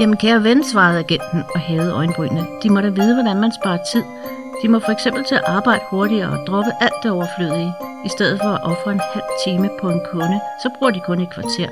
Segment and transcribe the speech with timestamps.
[0.00, 2.46] Jamen kære ven, svarede agenten og hævede øjenbrynene.
[2.62, 4.02] De må da vide, hvordan man sparer tid.
[4.62, 7.74] De må for eksempel til at arbejde hurtigere og droppe alt det overflødige.
[8.04, 11.20] I stedet for at ofre en halv time på en kunde, så bruger de kun
[11.20, 11.68] et kvarter.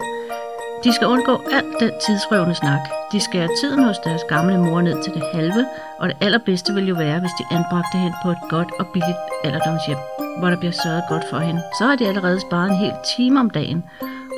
[0.85, 2.81] De skal undgå alt den tidsrøvende snak.
[3.12, 5.67] De skærer tiden hos deres gamle mor ned til det halve,
[5.99, 9.19] og det allerbedste vil jo være, hvis de anbragte hende på et godt og billigt
[9.45, 9.99] alderdomshjem,
[10.38, 11.63] hvor der bliver sørget godt for hende.
[11.79, 13.85] Så har de allerede sparet en hel time om dagen,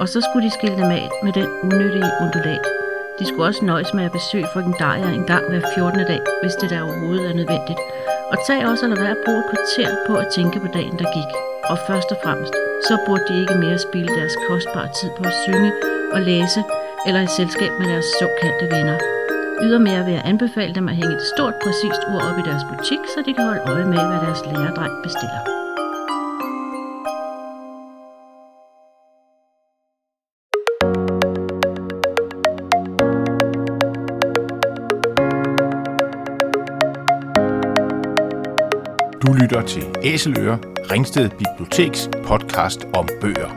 [0.00, 2.77] og så skulle de skille dem af med den unyttige undulat.
[3.18, 6.00] De skulle også nøjes med at besøge frøken Daria en gang hver 14.
[6.12, 7.80] dag, hvis det der overhovedet er nødvendigt.
[8.32, 10.96] Og tag også at lade være at bruge et kvarter på at tænke på dagen,
[11.00, 11.30] der gik.
[11.70, 12.54] Og først og fremmest,
[12.88, 15.72] så burde de ikke mere spille deres kostbare tid på at synge
[16.14, 16.60] og læse,
[17.06, 18.98] eller i selskab med deres såkaldte venner.
[19.64, 23.02] Ydermere vil jeg anbefale dem at hænge et stort præcist ur op i deres butik,
[23.14, 25.67] så de kan holde øje med, hvad deres lærerdreng bestiller.
[39.48, 40.58] Lytter til Æseløer,
[40.92, 43.48] Ringsted Biblioteks podcast om bøger.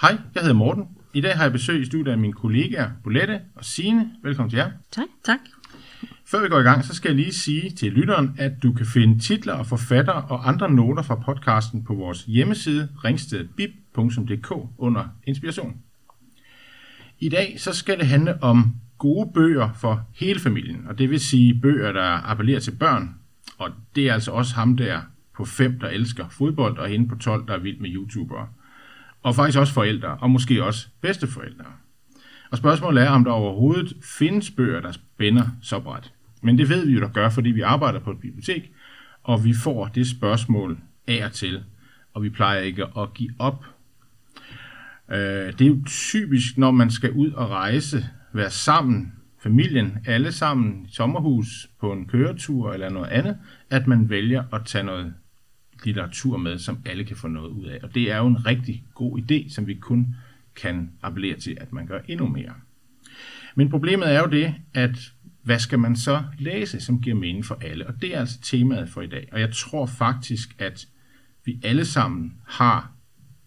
[0.00, 0.84] Hej, jeg hedder Morten.
[1.14, 4.10] I dag har jeg besøg i studiet af mine kollegaer Bolette og Sine.
[4.22, 4.70] Velkommen til jer.
[4.90, 5.06] Tak.
[5.24, 5.38] Tak.
[6.32, 8.86] Før vi går i gang, så skal jeg lige sige til lytteren, at du kan
[8.86, 15.76] finde titler og forfattere og andre noter fra podcasten på vores hjemmeside ringstedbib.dk under inspiration.
[17.18, 21.20] I dag så skal det handle om gode bøger for hele familien, og det vil
[21.20, 23.14] sige bøger, der appellerer til børn,
[23.58, 25.00] og det er altså også ham der
[25.36, 28.48] på 5, der elsker fodbold, og hende på 12, der er vild med YouTubere.
[29.22, 31.66] Og faktisk også forældre, og måske også bedsteforældre.
[32.50, 36.12] Og spørgsmålet er, om der overhovedet findes bøger, der spænder så bredt.
[36.42, 38.72] Men det ved vi jo, der gør, fordi vi arbejder på et bibliotek,
[39.22, 41.64] og vi får det spørgsmål af og til,
[42.14, 43.64] og vi plejer ikke at give op.
[45.10, 49.12] Øh, Det er jo typisk, når man skal ud og rejse, være sammen,
[49.42, 53.36] familien, alle sammen i sommerhus, på en køretur eller noget andet,
[53.70, 55.14] at man vælger at tage noget
[55.84, 57.78] litteratur med, som alle kan få noget ud af.
[57.82, 60.14] Og det er jo en rigtig god idé, som vi kun
[60.56, 62.52] kan appellere til, at man gør endnu mere.
[63.54, 65.12] Men problemet er jo det, at
[65.42, 67.86] hvad skal man så læse, som giver mening for alle?
[67.86, 69.28] Og det er altså temaet for i dag.
[69.32, 70.88] Og jeg tror faktisk, at
[71.44, 72.92] vi alle sammen har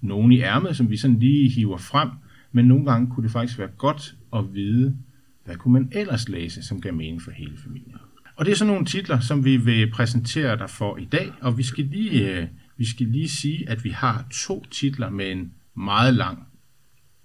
[0.01, 2.09] nogen i ærmet, som vi sådan lige hiver frem,
[2.51, 4.97] men nogle gange kunne det faktisk være godt at vide,
[5.45, 7.95] hvad kunne man ellers læse, som gav mening for hele familien.
[8.35, 11.57] Og det er sådan nogle titler, som vi vil præsentere dig for i dag, og
[11.57, 15.53] vi skal lige, øh, vi skal lige sige, at vi har to titler med en
[15.75, 16.47] meget lang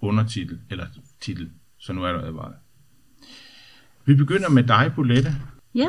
[0.01, 0.87] undertitel, eller
[1.21, 2.55] titel, så nu er der advaret.
[4.05, 5.35] Vi begynder med dig, Bolette.
[5.75, 5.87] Ja.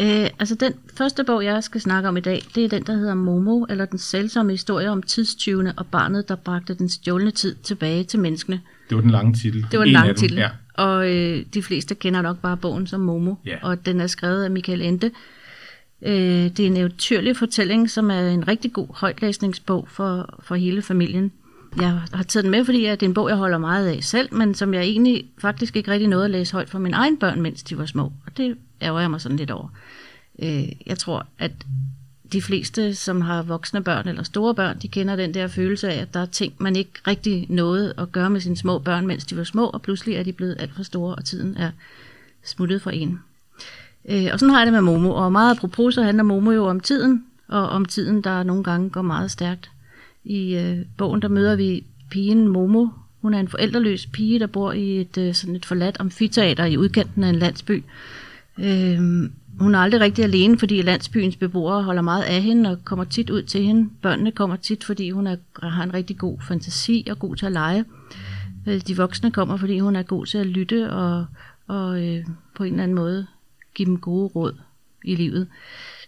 [0.00, 2.96] Øh, altså den første bog, jeg skal snakke om i dag, det er den, der
[2.96, 7.54] hedder Momo, eller den selvsomme historie om tidstyvene og barnet, der bragte den stjålne tid
[7.54, 8.60] tilbage til menneskene.
[8.88, 9.66] Det var den lange titel.
[9.70, 10.36] Det var den En lange titel.
[10.36, 10.50] Ja.
[10.74, 13.34] Og øh, de fleste kender nok bare bogen som Momo.
[13.46, 13.56] Ja.
[13.62, 15.10] Og den er skrevet af Michael Ende.
[16.02, 20.82] Øh, det er en eventyrlig fortælling, som er en rigtig god højtlæsningsbog for, for hele
[20.82, 21.32] familien.
[21.76, 24.04] Jeg har taget den med, fordi at det er en bog, jeg holder meget af
[24.04, 27.18] selv, men som jeg egentlig faktisk ikke rigtig nåede at læse højt for mine egne
[27.18, 28.12] børn, mens de var små.
[28.26, 29.68] Og det ærger jeg mig sådan lidt over.
[30.42, 31.52] Øh, jeg tror, at
[32.32, 36.00] de fleste, som har voksne børn eller store børn, de kender den der følelse af,
[36.02, 39.24] at der er ting, man ikke rigtig nåede at gøre med sine små børn, mens
[39.24, 41.70] de var små, og pludselig er de blevet alt for store, og tiden er
[42.44, 43.20] smuttet for en.
[44.08, 46.66] Øh, og sådan har jeg det med Momo, og meget apropos, så handler Momo jo
[46.66, 49.70] om tiden, og om tiden, der nogle gange går meget stærkt.
[50.28, 52.86] I øh, bogen, der møder vi pigen Momo.
[53.22, 56.76] Hun er en forældreløs pige, der bor i et øh, sådan et forladt amfiteater i
[56.76, 57.84] udkanten af en landsby.
[58.58, 58.98] Øh,
[59.60, 63.30] hun er aldrig rigtig alene, fordi landsbyens beboere holder meget af hende og kommer tit
[63.30, 63.90] ud til hende.
[64.02, 67.52] Børnene kommer tit, fordi hun er, har en rigtig god fantasi og god til at
[67.52, 67.84] lege.
[68.66, 71.26] Øh, De voksne kommer, fordi hun er god til at lytte og,
[71.66, 72.24] og øh,
[72.54, 73.26] på en eller anden måde
[73.74, 74.52] give dem gode råd
[75.04, 75.46] i livet.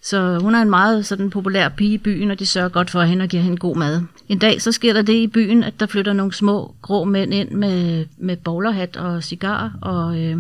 [0.02, 3.02] Så hun er en meget sådan populær pige i byen, og de sørger godt for
[3.02, 4.02] hende og giver hende god mad.
[4.28, 7.34] En dag så sker der det i byen, at der flytter nogle små grå mænd
[7.34, 10.38] ind med, med bowlerhat og cigar, og øh,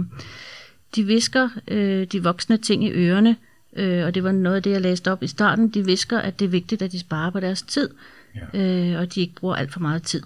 [0.96, 3.36] de visker øh, de voksne ting i ørerne,
[3.76, 5.68] øh, og det var noget af det, jeg læste op i starten.
[5.68, 7.88] De visker, at det er vigtigt, at de sparer på deres tid,
[8.54, 8.60] Ja.
[8.60, 10.22] øh, og de ikke bruger alt for meget tid.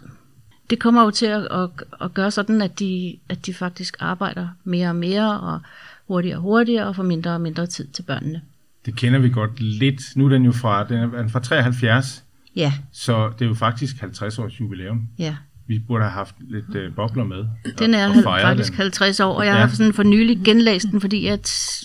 [0.70, 1.68] Det kommer jo til at, at,
[2.00, 5.60] at gøre sådan, at de, at de faktisk arbejder mere og mere, og
[6.08, 8.40] hurtigere og hurtigere, og får mindre og mindre tid til børnene.
[8.86, 10.02] Det kender vi godt lidt.
[10.16, 12.24] Nu er den jo fra, den er fra 73,
[12.56, 15.08] Ja, så det er jo faktisk 50 års jubilæum.
[15.18, 15.36] ja.
[15.66, 17.44] Vi burde have haft lidt øh, bobler med.
[17.78, 18.76] Den og- er og fejret faktisk den.
[18.76, 19.60] 50 år, og jeg Ja.
[19.60, 21.38] har sådan for nylig genlæst den, fordi jeg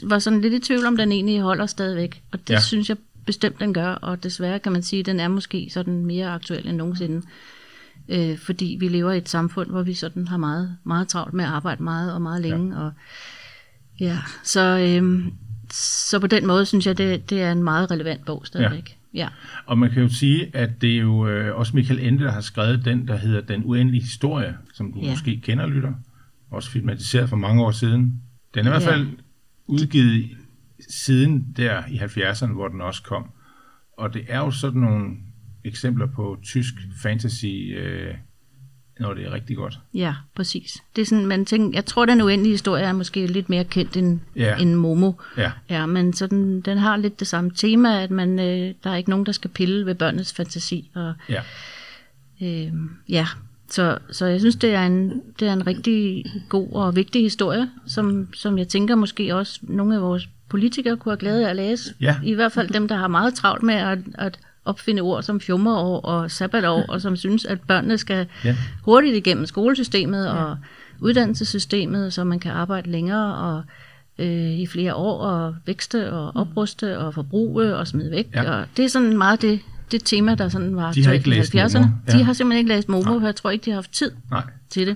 [0.03, 2.21] var sådan lidt i tvivl om, den egentlig holder stadigvæk.
[2.31, 2.59] Og det ja.
[2.59, 6.05] synes jeg bestemt, den gør, og desværre kan man sige, at den er måske sådan
[6.05, 7.21] mere aktuel end nogensinde.
[8.09, 11.45] Øh, fordi vi lever i et samfund, hvor vi sådan har meget, meget travlt med
[11.45, 12.75] at arbejde meget og meget længe.
[12.75, 12.81] Ja.
[12.83, 12.91] Og,
[13.99, 14.61] ja, så,
[15.01, 15.25] øh,
[15.73, 18.97] så på den måde synes jeg, det, det er en meget relevant bog stadigvæk.
[19.13, 19.19] Ja.
[19.19, 19.27] ja.
[19.65, 22.41] Og man kan jo sige, at det er jo øh, også Michael Ende, der har
[22.41, 25.09] skrevet den, der hedder Den Uendelige Historie, som du ja.
[25.09, 25.93] Måske kender, lytter.
[26.51, 28.21] Også filmatiseret for mange år siden.
[28.53, 29.07] Den er i hvert fald
[29.67, 30.37] udgivet
[30.89, 33.31] siden der i 70'erne, hvor den også kom.
[33.97, 35.15] Og det er jo sådan nogle
[35.63, 38.13] eksempler på tysk fantasy, øh,
[38.99, 39.79] når det er rigtig godt.
[39.93, 40.77] Ja, præcis.
[40.95, 43.97] Det er sådan, man tænker, jeg tror, den uendelige historie er måske lidt mere kendt
[43.97, 44.57] end, Ja.
[44.57, 45.11] end Momo.
[45.37, 48.89] Ja, Ja, men så den, den har lidt det samme tema, at man, øh, der
[48.89, 50.91] er ikke nogen, der skal pille ved børnenes fantasi.
[50.95, 51.41] Og, ja.
[52.41, 52.73] øh,
[53.09, 53.27] ja,
[53.69, 57.69] så, så jeg synes, det er, en, det er en rigtig god og vigtig historie,
[57.87, 61.55] som, som jeg tænker måske også nogle af vores politikere kunne have glæde af at
[61.55, 61.93] læse.
[62.01, 62.15] Ja.
[62.23, 65.99] I hvert fald dem, der har meget travlt med at, at opfinde ord som fjummerår
[65.99, 68.55] og sabbatår, og som synes, at børnene skal Ja.
[68.83, 70.31] hurtigt igennem skolesystemet ja.
[70.31, 70.57] og
[70.99, 73.63] uddannelsessystemet, så man kan arbejde længere og
[74.25, 78.27] øh, i flere år og vækste og opruste og forbruge og smide væk.
[78.33, 78.43] Ja.
[78.43, 78.51] Ja.
[78.59, 79.59] Og det er sådan meget det,
[79.91, 81.79] det tema, der sådan var De har ikke i læst 70'erne.
[81.79, 81.91] Momo.
[82.07, 82.17] Ja.
[82.17, 84.87] De har simpelthen ikke læst Momo, jeg tror ikke, de har haft tid Nej, til
[84.87, 84.95] det.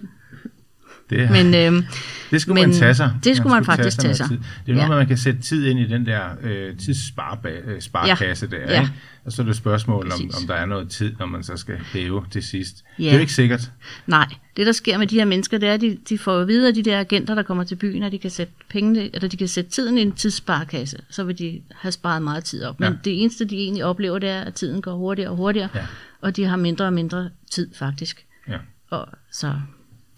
[1.17, 1.31] Det.
[1.31, 1.83] Men øh,
[2.31, 3.13] Det skulle Men man tage sig.
[3.23, 4.27] det skulle man faktisk noget tage sig.
[4.27, 4.37] tid.
[4.65, 4.95] Det er noget, Ja.
[4.95, 8.57] man kan sætte tid ind i den der øh, tidssparekasse der.
[8.57, 8.81] Ja.
[8.81, 8.93] Ikke?
[9.25, 11.57] Og så er det et spørgsmål, om, om der er noget tid, når man så
[11.57, 12.83] skal hæve til sidst.
[12.99, 13.03] Ja.
[13.03, 13.71] Det er jo ikke sikkert.
[14.07, 14.25] nej,
[14.57, 16.71] det der sker med de her mennesker, det er, at de, de får jo videre
[16.75, 19.47] de der agenter, der kommer til byen, at de kan sætte pengene, eller de kan
[19.47, 22.79] sætte tiden i en tidssparekasse, så vil de have sparet meget tid op.
[22.79, 22.91] Men Ja.
[22.93, 22.97] ja.
[23.05, 25.81] det eneste, de egentlig oplever, det er, at tiden går hurtigere og hurtigere, Ja.
[26.21, 28.25] og de har mindre og mindre tid faktisk.
[28.49, 28.57] Ja.
[28.89, 29.53] Og så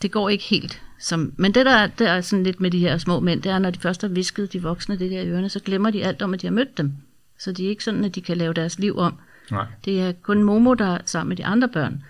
[0.01, 1.33] det går ikke helt som...
[1.37, 3.69] Men det der, der er sådan lidt med de her små mænd, det er, når
[3.69, 6.33] de først har visket de voksne det der i ørerne, så glemmer de alt om,
[6.33, 6.93] at de har mødt dem.
[7.39, 9.13] Så de er ikke sådan, at de kan lave deres liv om.
[9.51, 9.65] Nej.
[9.85, 12.03] Det er kun Momo, der sammen med de andre børn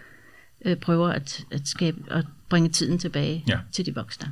[0.65, 3.57] øh, prøver at, at, skabe, at bringe tiden tilbage Ja.
[3.71, 4.31] til de voksne.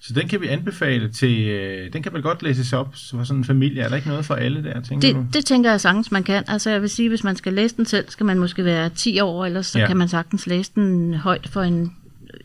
[0.00, 1.40] Så den kan vi anbefale til...
[1.48, 3.82] Øh, den kan vel godt læses op for sådan en familie.
[3.82, 5.18] Er der ikke noget for alle der, tænker du?
[5.18, 6.44] Det, det tænker jeg sagtens, man kan.
[6.48, 9.20] Altså jeg vil sige, hvis man skal læse den selv, skal man måske være 10
[9.20, 9.86] år, ellers så ja.
[9.86, 11.96] kan man sagtens læse den højt for en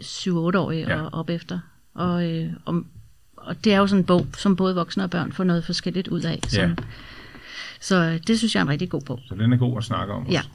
[0.01, 0.95] 7-8-årig Ja.
[0.95, 1.01] ja.
[1.01, 1.59] og op efter.
[1.93, 2.85] Og, øh, om,
[3.37, 6.07] og det er jo sådan en bog, som både voksne og børn får noget forskelligt
[6.07, 6.39] ud af.
[6.47, 6.75] Som, Ja.
[7.81, 9.19] Så øh, det synes jeg er en rigtig god bog.
[9.27, 10.27] Så den er god at snakke om.
[10.27, 10.37] Ja.
[10.39, 10.49] også.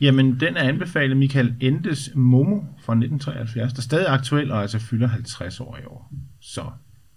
[0.00, 4.78] Jamen, den er anbefalet Michael Endes Momo fra 1973, der er stadig aktuel og altså
[4.78, 6.12] fylder 50 år i år.
[6.40, 6.64] Så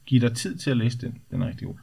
[0.06, 1.18] giv dig tid til at læse den.
[1.31, 1.75] Den er rigtig god.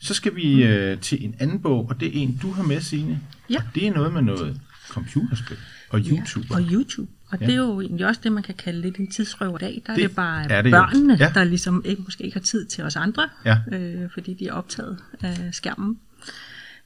[0.00, 2.80] Så skal vi øh, til en anden bog, og det er en, du har med,
[2.80, 3.20] Signe.
[3.50, 3.56] Ja.
[3.56, 5.56] Og det er noget med noget computerspil
[5.90, 6.46] og YouTube.
[6.54, 7.10] Og YouTube.
[7.30, 7.46] Og Ja.
[7.46, 9.82] det er jo egentlig også det, man kan kalde lidt en tidsrøver i dag.
[9.86, 10.76] Der Det er det bare er det jo.
[10.76, 11.30] børnene, Ja.
[11.34, 13.58] der ligesom ikke, måske ikke har tid til os andre, Ja.
[13.72, 15.98] øh, fordi de er optaget af skærmen.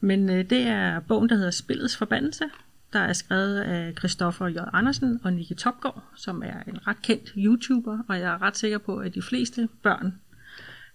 [0.01, 2.45] Men øh, det er bogen, der hedder Spillets Forbandelse,
[2.93, 4.57] der er skrevet af Christoffer J.
[4.73, 8.79] Andersen og Nicky Topgaard, som er en ret kendt YouTuber, og jeg er ret sikker
[8.79, 10.15] på, at de fleste børn,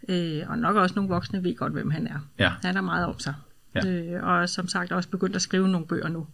[0.10, 2.20] øh, og nok også nogle voksne, ved godt, hvem han er.
[2.40, 2.52] Ja.
[2.64, 3.34] Han er meget om sig.
[3.76, 3.88] Ja.
[3.90, 6.28] Øh, og som sagt også begyndt at skrive nogle bøger nu.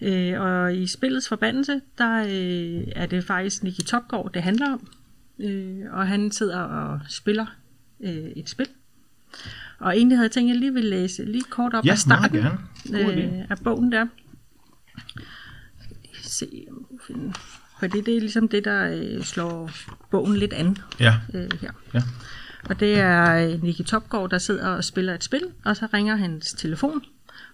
[0.00, 4.88] Øh, og i spillets forbandelse, der øh, er det faktisk Nicky Topgaard, det handler om.
[5.38, 7.46] Øh, og han sidder og spiller
[8.00, 8.66] øh, et spil.
[9.78, 11.98] Og egentlig havde jeg tænkt, at jeg lige ville læse lige kort op Ja, af
[11.98, 12.46] starten
[12.94, 14.06] øh, af bogen der.
[16.22, 16.66] Se.
[17.80, 19.70] Fordi det er ligesom det, der øh, slår
[20.10, 21.70] bogen lidt an Ja, øh, her.
[21.94, 22.02] ja.
[22.68, 26.16] Og det er øh, Nicky Topgaard, der sidder og spiller et spil, og så ringer
[26.16, 27.02] hans telefon.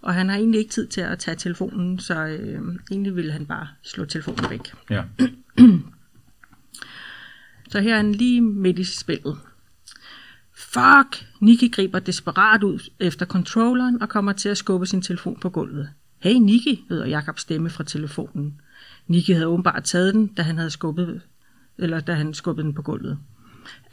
[0.03, 3.47] Og han har egentlig ikke tid til at tage telefonen, så øh, egentlig ville han
[3.47, 4.73] bare slå telefonen væk.
[4.91, 5.03] ja.
[7.69, 9.39] Så her er han lige midt i spillet.
[10.57, 11.27] Fuck!
[11.41, 15.91] Nicky griber desperat ud efter controlleren og kommer til at skubbe sin telefon på gulvet.
[16.19, 18.61] Hey Nicky, lyder Jakobs stemme fra telefonen.
[19.07, 21.21] Nicky havde åbenbart taget den, da han havde skubbet,
[21.79, 23.19] eller da han skubbede den på gulvet.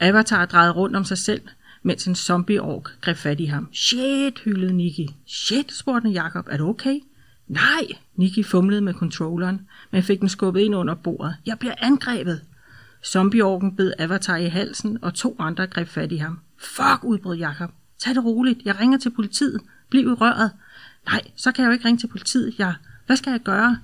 [0.00, 1.42] Avatar drejede rundt om sig selv,
[1.82, 3.68] mens en zombie-ork greb fat i ham.
[3.72, 5.12] Shit, hyldede Nicky.
[5.26, 6.46] Shit, spurgte Jakob.
[6.50, 7.00] Er du okay?
[7.48, 9.60] Nej, Nicky fumlede med controlleren,
[9.90, 11.36] men fik den skubbet ind under bordet.
[11.46, 12.40] Jeg bliver angrebet.
[13.04, 16.38] Zombieorken bed Avatar i halsen, og to andre greb fat i ham.
[16.58, 17.70] Fuck, udbrød Jakob.
[17.98, 18.58] Tag det roligt.
[18.64, 19.60] Jeg ringer til politiet.
[19.90, 20.50] Bliv i røret.
[21.06, 22.54] Nej, så kan jeg jo ikke ringe til politiet.
[22.58, 22.74] Jeg...
[23.06, 23.78] Hvad skal jeg gøre?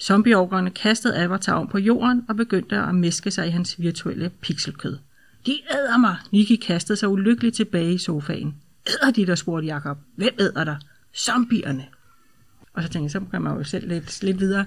[0.00, 4.98] Zombieorkerne kastede Avatar om på jorden og begyndte at mæske sig i hans virtuelle pixelkød.
[5.46, 6.16] De æder mig!
[6.32, 8.54] Nicky kastede sig ulykkeligt tilbage i sofaen.
[8.86, 9.98] Æder de der, spurgte Jakob.
[10.16, 10.76] Hvem æder der?
[11.16, 11.84] Zombierne.
[12.74, 14.64] Og så tænkte jeg, så kan man jo selv lidt, lidt videre.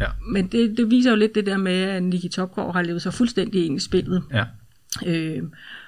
[0.00, 3.02] Ja, Men det, det viser jo lidt det der med, at Nicky Topgaard har levet
[3.02, 4.22] sig fuldstændig ind i spillet.
[4.32, 4.44] ja,
[5.06, 5.42] Øh,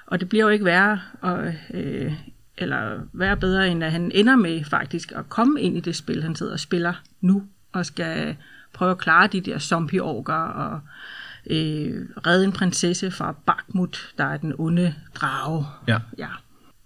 [0.05, 2.13] og det bliver jo ikke værre, og, øh,
[2.57, 6.23] eller værre bedre, end at han ender med faktisk at komme ind i det spil,
[6.23, 8.35] han sidder og spiller nu, og skal
[8.73, 10.81] prøve at klare de der zombie og
[11.49, 15.65] øh, redde en prinsesse fra Bakhmut, der er den onde drage.
[15.87, 16.27] ja, Ja.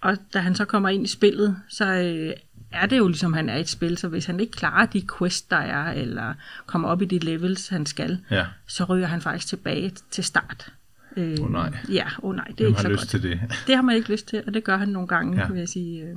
[0.01, 2.33] Og da han så kommer ind i spillet, så øh,
[2.71, 5.03] er det jo ligesom, han er i et spil, så hvis han ikke klarer de
[5.19, 6.33] quests, der er, eller
[6.65, 8.45] kommer op i de levels, han skal, ja.
[8.67, 10.71] så ryger han faktisk tilbage til start.
[11.17, 11.73] Øh, Åh, nej.
[11.89, 13.09] Ja, oh, nej, det er Hvem ikke så lyst godt.
[13.09, 13.39] til det?
[13.67, 15.47] Det har man ikke lyst til, og det gør han nogle gange, ja.
[15.47, 16.03] vil jeg sige.
[16.03, 16.15] øh.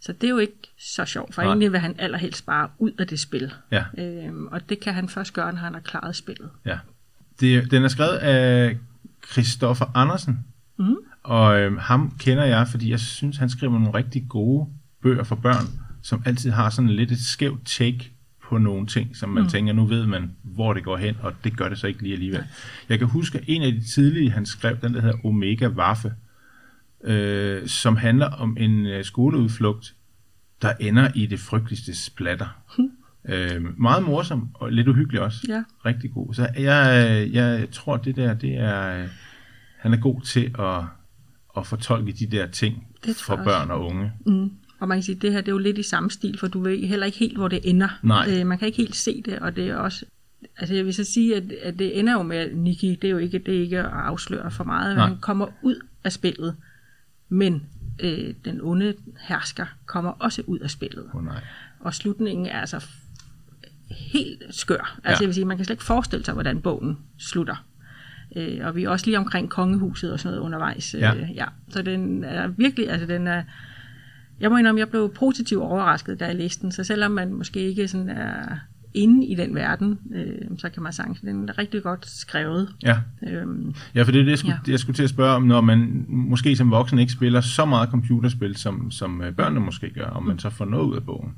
[0.00, 1.48] Så det er jo ikke så sjovt, for Nej.
[1.48, 3.52] egentlig vil han allerhelst bare ud af det spil.
[3.70, 6.50] Ja, Øhm, og det kan han først gøre, når han har klaret spillet.
[6.64, 6.78] ja.
[7.40, 8.76] Det, den er skrevet af
[9.32, 10.44] Christoffer Andersen,
[10.78, 10.96] Mhm.
[11.22, 14.66] og øhm, ham kender jeg, fordi jeg synes, han skriver nogle rigtig gode
[15.02, 15.66] bøger for børn,
[16.02, 18.12] som altid har sådan lidt et skævt take
[18.48, 19.48] på nogle ting, som man mm.
[19.48, 22.12] tænker, nu ved man, hvor det går hen, og det gør det så ikke lige
[22.12, 22.44] alligevel.
[22.88, 26.12] Jeg kan huske, en af de tidlige, han skrev, den der hedder Omega Waffe,
[27.04, 29.94] øh, som handler om en øh, skoleudflugt,
[30.62, 32.46] der ender i det frygteligste splatter.
[33.28, 35.46] Øh, meget morsom, og lidt uhyggelig også.
[35.48, 35.64] Ja.
[35.86, 36.34] Rigtig god.
[36.34, 39.08] Så jeg, jeg tror, det der, det er,
[39.78, 40.82] han er god til at,
[41.56, 42.86] at fortolke de der ting
[43.26, 44.12] for børn og unge.
[44.26, 44.50] Mm.
[44.80, 46.46] Og man kan sige, at det her det er jo lidt i samme stil, for
[46.46, 47.88] du ved heller ikke helt, hvor det ender.
[48.02, 48.26] Nej.
[48.30, 50.04] Øh, man kan ikke helt se det, og det er også...
[50.58, 53.10] Altså jeg vil så sige, at, at det ender jo med, at Nicky, det er
[53.10, 55.08] jo ikke, det er ikke at afsløre for meget, Nej.
[55.08, 56.56] han kommer ud af spillet,
[57.28, 57.62] men
[58.00, 61.04] øh, den onde hersker kommer også ud af spillet.
[61.14, 61.40] Oh, nej.
[61.80, 62.86] Og slutningen er altså
[63.90, 64.98] helt skør.
[65.04, 65.16] Altså Ja.
[65.20, 67.64] jeg vil sige, man kan slet ikke forestille sig, hvordan bogen slutter.
[68.36, 70.94] Øh, og vi er også lige omkring kongehuset og sådan noget undervejs.
[70.94, 71.14] Ja.
[71.14, 71.44] Øh, ja.
[71.68, 73.42] Så den er virkelig, altså den er,
[74.40, 76.72] jeg må indrømme, jeg blev positivt overrasket, da jeg læste den.
[76.72, 78.56] Så selvom man måske ikke sådan er
[78.94, 82.68] inde i den verden, øh, så kan man sagtens, den er rigtig godt skrevet.
[82.82, 82.96] Ja.
[83.28, 84.60] Øhm, Ja, for det er det, jeg skulle, ja.
[84.66, 84.70] Ja.
[84.72, 87.88] jeg skulle til at spørge om, når man måske som voksen ikke spiller så meget
[87.90, 91.34] computerspil, som, som øh, børnene måske gør, om man så får noget ud af bogen.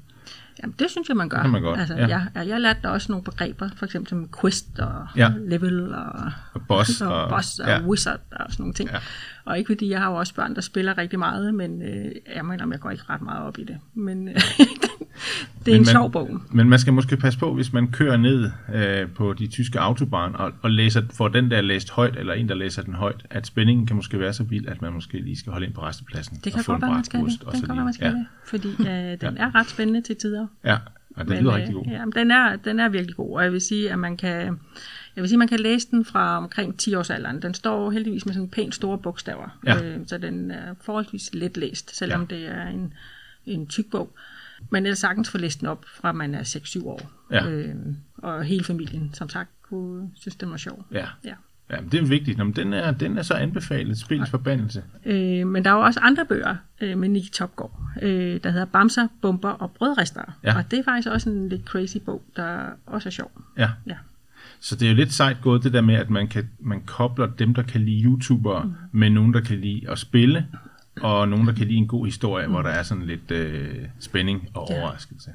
[0.62, 1.40] Jamen, det synes jeg, man gør.
[1.40, 2.06] kan man godt, Altså, ja.
[2.06, 5.32] jeg, jeg, lærte da også nogle begreber, for eksempel som quest og Ja.
[5.46, 7.00] level og, Og boss.
[7.00, 7.82] og, og, boss og ja.
[7.82, 8.88] wizard og sådan nogle ting.
[8.88, 8.94] Ja.
[8.94, 9.00] Ja.
[9.44, 12.44] Og ikke fordi jeg har jo også børn, der spiller rigtig meget, men øh, jeg
[12.44, 13.78] mener, jeg går ikke ret meget op i det.
[13.94, 14.34] Men øh,
[15.64, 16.40] det er en man, sjov bog.
[16.50, 20.36] Men man skal måske passe på, hvis man kører ned øh, på de tyske autobahn
[20.36, 23.46] og, og læser, får den der læst højt, eller en, der læser den højt, at
[23.46, 26.40] spændingen kan måske være så vild, at man måske lige skal holde ind på restepladsen.
[26.44, 27.30] Det kan godt være, man skal det.
[27.30, 28.26] Det og kan godt være, man skal ja, det.
[28.46, 30.46] Fordi øh, den er ret spændende til tider.
[30.64, 30.78] Ja,
[31.16, 31.86] og den lyder rigtig god.
[31.86, 34.16] Øh, ja, men den, er, den er virkelig god, og jeg vil sige, at man
[34.16, 34.30] kan,
[35.16, 37.42] jeg vil sige, man kan læse den fra omkring 10 års alderen.
[37.42, 39.82] Den står heldigvis med sådan pænt store bogstaver, Ja.
[39.82, 42.36] øh, så den er forholdsvis let læst, selvom ja.
[42.36, 42.94] det er en,
[43.46, 44.12] en tyk bog.
[44.70, 47.10] Men ellers sagtens få læst den op, fra man er 6-7 år.
[47.30, 47.48] Ja.
[47.50, 47.74] Øh,
[48.16, 50.86] og hele familien, som sagt, kunne synes, den var sjov.
[50.92, 51.34] Ja, Ja.
[51.70, 52.38] Ja men det er vigtigt.
[52.38, 53.98] Nå, men den, er, den er så anbefalet.
[53.98, 54.82] Spilets forbandelse.
[55.06, 58.66] Øh, men der er jo også andre bøger øh, med Nicky Topgaard, øh, der hedder
[58.66, 60.22] Bamser, Bomber og Brødrester.
[60.44, 60.58] Ja.
[60.58, 63.30] Og det er faktisk også en lidt crazy bog, der også er sjov.
[63.58, 63.70] Ja.
[63.86, 63.94] Ja.
[64.60, 67.26] Så det er jo lidt sejt gået, det der med, at man, kan, man kobler
[67.26, 68.72] dem, der kan lide YouTubere, mm.
[68.92, 70.46] med nogen, der kan lide at spille,
[71.00, 72.52] og nogen, der kan lide en god historie, mm.
[72.52, 74.80] hvor der er sådan lidt øh, spænding og Ja.
[74.80, 75.30] overraskelse.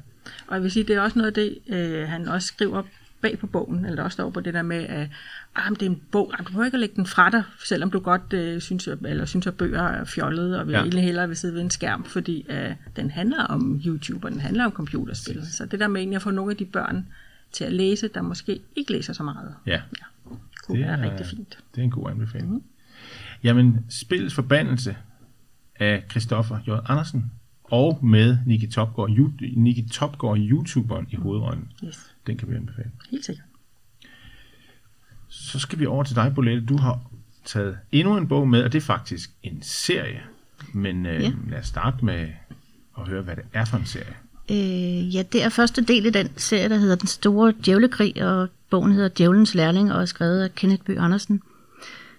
[0.48, 2.84] Og jeg vil sige, det er også noget af det, øh, han også skriver
[3.24, 5.10] bag på bogen, eller der også står på det der med, at
[5.56, 7.44] ah, men det er en bog, ah, du behøver ikke at lægge den fra dig,
[7.66, 10.78] selvom du godt øh, synes, at- eller synes, at bøger er fjollede, og vil Ja.
[10.78, 10.84] ja.
[10.84, 14.40] egentlig hellere vil sidde ved en skærm, fordi øh, den handler om YouTube, og den
[14.40, 15.48] handler om computerspil.
[15.52, 17.08] Så det der med egentlig at få nogle af de børn
[17.52, 19.82] til at læse, der måske ikke læser så meget, Ja,
[20.64, 21.58] kunne Det være er- rigtig fint.
[21.76, 22.54] det er en god anbefaling.
[22.54, 22.64] Mm.
[23.44, 24.96] Jamen, Spillets Forbandelse
[25.80, 26.70] af Christoffer J.
[26.92, 27.32] Andersen,
[27.64, 29.10] og med Nicky Topgaard,
[29.56, 31.72] Nicky Topgaard YouTuberen i hovedrollen.
[31.86, 32.13] Yes.
[32.28, 32.92] Den kan vi anbefale.
[33.12, 33.46] Helt sikkert.
[35.30, 36.66] Så skal vi over til dig, Bolette.
[36.66, 37.00] Du har
[37.46, 40.22] taget endnu en bog med, og det er faktisk en serie.
[40.74, 41.32] Men øh, Ja.
[41.50, 42.30] lad os starte med
[43.00, 44.16] at høre, hvad det er for en serie.
[44.52, 48.48] Øh, ja, det er første del i den serie, der hedder Den Store Djævlekrig, og
[48.70, 51.42] bogen hedder Djævlens Lærling, og er skrevet af Kenneth Bøh Andersen.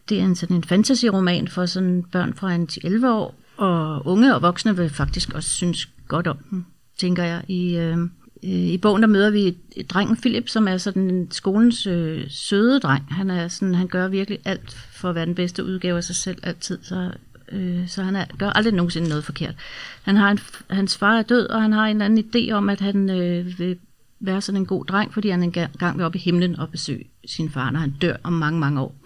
[0.08, 4.06] Det er en, sådan en fantasy-roman for sådan børn fra en til 11 år, og
[4.06, 6.66] unge og voksne vil faktisk også synes godt om den,
[6.98, 7.44] tænker jeg.
[7.48, 7.98] I, øh,
[8.44, 9.56] Øh, i bogen der møder vi
[9.88, 13.14] drengen Philip, som er sådan en skolens øh, søde dreng.
[13.14, 16.16] Han, er sådan, han gør virkelig alt for at være den bedste udgave af sig
[16.16, 17.10] selv altid, så
[17.52, 19.54] Øh, så han er, gør aldrig nogensinde noget forkert.
[20.02, 20.38] Han har en,
[20.70, 23.58] hans far er død, og han har en eller anden idé om, at han øh,
[23.58, 23.78] vil
[24.20, 27.50] være sådan en god dreng, fordi han engang vil op i himlen og besøge sin
[27.50, 28.96] far, når han dør om mange, mange år.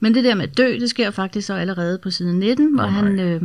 [0.00, 2.84] Men det der med at dø, det sker faktisk så allerede på side 19, hvor
[2.84, 3.02] oh, nej.
[3.02, 3.42] han, øh,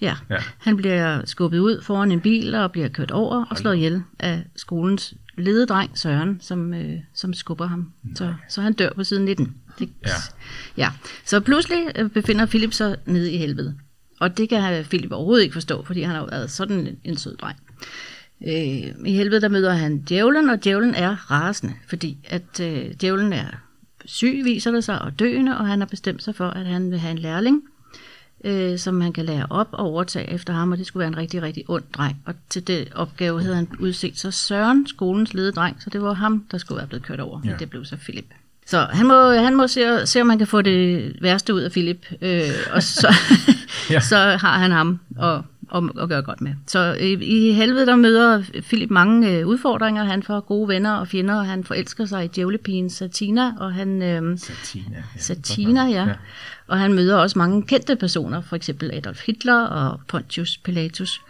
[0.00, 0.36] ja, Ja.
[0.58, 4.42] han bliver skubbet ud foran en bil og bliver kørt over og slået ihjel af
[4.56, 7.92] skolens lededreng, Søren, som, øh, som skubber ham.
[8.14, 9.54] Så, så han dør på side 19.
[9.78, 10.10] Det, Ja.
[10.76, 10.90] ja.
[11.24, 13.74] Så pludselig øh, befinder Philip sig nede i helvede.
[14.20, 17.36] Og det kan Philip overhovedet ikke forstå, fordi han har været sådan en, en sød
[17.36, 17.56] dreng.
[18.46, 23.32] Øh, I helvede der møder han djævlen, og djævlen er rasende, fordi at øh, djævlen
[23.32, 23.46] er
[24.04, 26.98] syg, viser det sig, og døende, og han har bestemt sig for, at han vil
[26.98, 27.62] have en lærling,
[28.44, 31.16] øh, som han kan lære op og overtage efter ham, og det skulle være en
[31.16, 32.16] rigtig, rigtig ond dreng.
[32.26, 36.44] Og til det opgave havde han udset sig Søren, skolens lededreng, så det var ham,
[36.50, 37.56] der skulle være blevet kørt over, men Ja.
[37.56, 38.26] det blev så Philip.
[38.66, 41.70] Så han må, han må se, se, om man kan få det værste ud af
[41.70, 42.40] Philip, øh,
[42.72, 43.14] og så,
[43.90, 44.00] Ja.
[44.10, 45.40] så har han ham at,
[45.74, 46.54] at, at gøre godt med.
[46.66, 50.04] Så i, i helvede, der møder Philip mange øh, udfordringer.
[50.04, 54.02] Han får gode venner og fjender, og han forelsker sig i djævlepigen Satina, og han...
[54.02, 54.96] Øh, Satina.
[54.96, 56.08] Ja, Satina, ja.
[56.66, 61.20] Og han møder også mange kendte personer, for eksempel Adolf Hitler og Pontius Pilatus.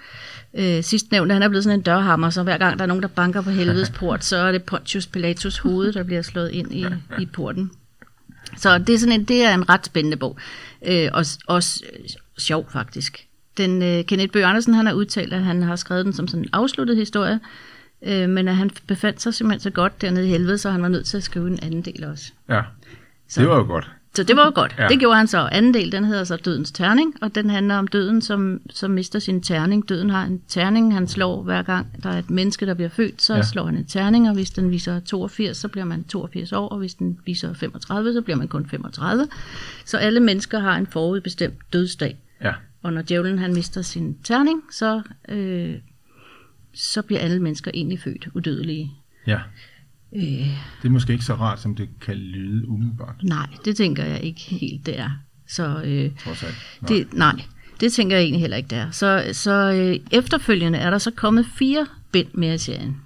[0.54, 3.02] Øh, sidst nævnte, han er blevet sådan en dørhammer, så hver gang der er nogen,
[3.02, 6.74] der banker på helvedes port, så er det Pontius Pilatus hoved, der bliver slået ind
[6.74, 6.86] i,
[7.18, 7.70] i porten.
[8.56, 10.38] Så det er, sådan en, det er en ret spændende bog.
[10.86, 13.26] Øh, og også øh, sjov, faktisk.
[13.56, 16.42] Den, øh, Kenneth Bøge Andersen han har udtalt, at han har skrevet den som sådan
[16.44, 17.40] en afsluttet historie,
[18.02, 20.88] øh, men at han befandt sig simpelthen så godt dernede i helvede, så han var
[20.88, 22.32] nødt til at skrive en anden del også.
[22.48, 22.60] Ja,
[23.28, 23.90] Så- det var jo godt.
[24.16, 24.74] Så det var jo godt.
[24.78, 24.88] Ja.
[24.88, 25.38] Det gjorde han så.
[25.52, 29.18] Anden del, den hedder så Dødens Terning, og den handler om døden, som, som mister
[29.18, 29.88] sin terning.
[29.88, 33.22] Døden har en terning, han slår hver gang, der er et menneske, der bliver født,
[33.22, 33.42] så ja.
[33.42, 36.78] slår han en terning, og hvis den viser 82, så bliver man 82 år, og
[36.78, 39.26] hvis den viser 35, så bliver man kun 35.
[39.84, 42.16] Så alle mennesker har en forudbestemt dødsdag.
[42.40, 42.52] Ja,
[42.84, 45.74] Og når djævlen han mister sin terning, så, øh,
[46.74, 48.92] så bliver alle mennesker egentlig født udødelige.
[49.26, 49.38] ja.
[50.12, 54.04] Øh, Det er måske ikke så rart, som det kan lyde umiddelbart, nej, det tænker
[54.04, 55.10] jeg ikke helt, det er.
[55.48, 56.54] Så øh, trods alt.
[56.80, 56.88] Nej.
[56.88, 57.42] Det, nej,
[57.80, 58.90] det tænker jeg egentlig heller ikke, det er.
[58.90, 62.96] Så, så øh, efterfølgende er der så kommet fire bind mere i serien.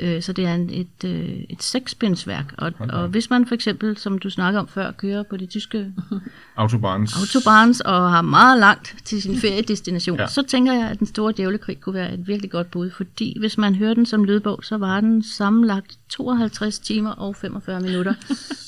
[0.00, 2.54] Øh, så det er en, et, øh, et seksbindsværk.
[2.58, 5.92] Og, og hvis man for eksempel, som du snakker om før, kører på de tyske
[6.56, 7.16] Autobahns.
[7.20, 10.26] autobahns og har meget langt til sin feriedestination, Ja.
[10.26, 12.90] så tænker jeg, at den store djævlekrig kunne være et virkelig godt bud.
[12.90, 17.80] Fordi hvis man hører den som lydbog, så var den sammenlagt 52 timer og 45
[17.80, 18.14] minutter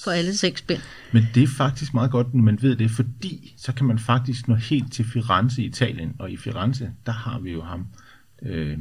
[0.05, 0.81] for alle seks bind.
[1.13, 4.49] Men det er faktisk meget godt, når man ved det, fordi så kan man faktisk
[4.49, 6.13] nå helt til Firenze i Italien.
[6.19, 7.87] Og i Firenze, der har vi jo ham,
[8.43, 8.79] øh,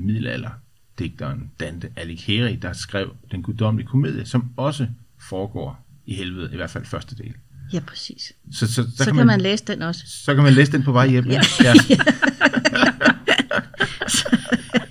[0.99, 4.87] middelalderdigteren Dante Alighieri, der skrev Den guddommelige komedie, som også
[5.29, 7.33] foregår i helvede, i hvert fald første del.
[7.73, 8.33] Ja, præcis.
[8.51, 10.03] Så, så, Så, så kan man, man læse den også.
[10.07, 11.25] så kan man læse den på vej hjem.
[11.25, 11.41] Ja.
[11.63, 11.73] Ja.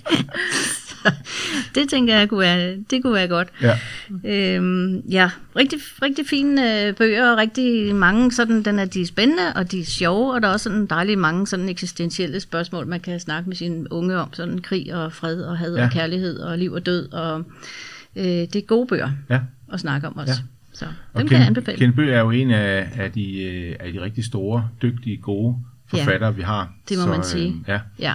[1.75, 3.47] Det tænker jeg kunne være, det kunne være godt.
[3.61, 3.77] Ja.
[4.25, 9.05] Øhm, ja, rigtig, rigtig fine øh, bøger, og rigtig mange sådan, den er, de er
[9.05, 12.87] spændende, og de er sjove, og der er også sådan dejligt mange sådan eksistentielle spørgsmål,
[12.87, 15.83] man kan snakke med sine unge om, sådan krig og fred og had Ja.
[15.85, 17.43] og kærlighed og liv og død, og
[18.15, 19.39] øh, det er gode bøger ja.
[19.73, 20.33] at snakke om også.
[20.33, 20.47] Ja.
[20.73, 21.77] Så Og dem kan jeg anbefale.
[21.77, 25.55] Ken Bøgh er jo en af, af, de, øh, af de rigtig store, dygtige, gode
[25.87, 26.35] forfattere, ja.
[26.35, 26.73] vi har.
[26.89, 27.47] det må så, man sige.
[27.47, 27.79] Øh, ja.
[27.99, 28.13] Ja.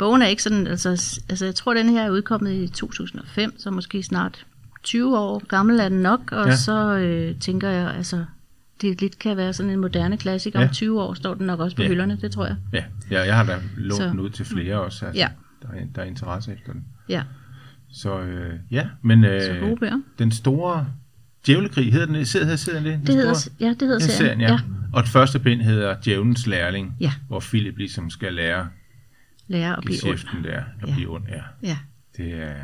[0.00, 3.70] Bogen er ikke sådan, altså, altså jeg tror, den her er udkommet i 2005, så
[3.70, 4.46] måske snart
[4.82, 6.50] 20 år gammel er den nok, og Ja.
[6.50, 6.56] ja.
[6.56, 8.24] så øh, tænker jeg, altså,
[8.80, 10.60] det lidt kan være sådan en moderne klassiker.
[10.60, 10.66] Ja.
[10.66, 11.86] Om 20 år står den nok også på Ja.
[11.88, 11.92] ja.
[11.92, 12.56] hylderne, det tror jeg.
[12.72, 15.28] Ja, ja jeg har da lånt Så- den ud til flere også, altså, Ja.
[15.62, 16.84] der, er, der er interesse efter den.
[17.08, 17.22] Ja,
[17.92, 20.00] Så øh, ja, men så gode øh, bøger.
[20.18, 20.86] den store
[21.46, 22.98] djævlekrig, hedder den, sidder, sidder den det?
[22.98, 24.40] Den Det hedder, store, ja, det hedder serien.
[24.40, 24.58] ja.
[24.92, 27.12] Og det første bind hedder Djævelens Lærling, Ja.
[27.28, 28.68] hvor Philip ligesom skal lære
[29.50, 30.44] Lære at blive ond.
[30.44, 30.94] der, at Ja.
[30.94, 31.24] blive ond.
[31.28, 31.42] Ja.
[31.62, 31.78] Ja.
[32.16, 32.54] Det, er,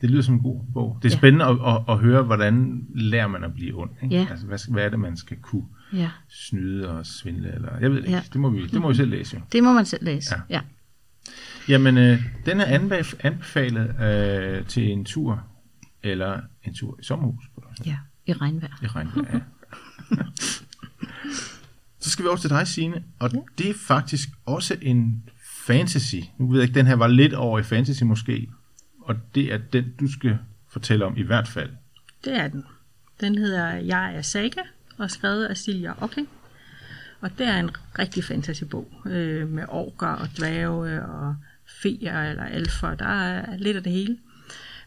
[0.00, 0.98] det lyder som en god bog.
[1.02, 1.18] Det er Ja.
[1.18, 3.90] spændende at, at, at høre, hvordan lærer man at blive ond.
[4.02, 4.14] Ikke?
[4.16, 4.26] Ja.
[4.30, 7.54] Altså, hvad, hvad er det, man skal kunne ja, snyde og svindle?
[7.54, 8.16] Eller, jeg ved det ikke.
[8.16, 8.22] Ja.
[8.32, 9.36] Det må vi, det må vi selv læse.
[9.36, 9.42] Jo.
[9.52, 10.34] det må man selv læse.
[10.34, 10.40] Ja.
[10.50, 10.54] Ja.
[10.54, 10.60] ja.
[11.68, 15.44] Jamen, øh, den er anbef- anbefalet øh, til en tur,
[16.02, 17.44] eller en tur i sommerhus.
[17.86, 17.96] ja.
[18.26, 18.72] I regnvejr.
[18.82, 19.34] i regnvejr.
[19.34, 19.40] Ja.
[22.00, 23.38] Så skal vi over til dig, Signe, og ja.
[23.58, 25.22] det er faktisk også en
[25.66, 26.16] fantasy.
[26.38, 28.48] Nu ved jeg ikke, den her var lidt over i fantasy måske,
[29.00, 31.70] og det er den, du skal fortælle om i hvert fald.
[32.24, 32.64] Det er den.
[33.20, 34.60] Den hedder Jeg er Saga,
[34.98, 36.24] og skrevet af Silja Okay.
[37.20, 41.36] Og det er en rigtig fantasybog, øh, med orker og dværge og
[41.82, 42.94] feer eller alfer.
[42.94, 44.18] Der er lidt af det hele.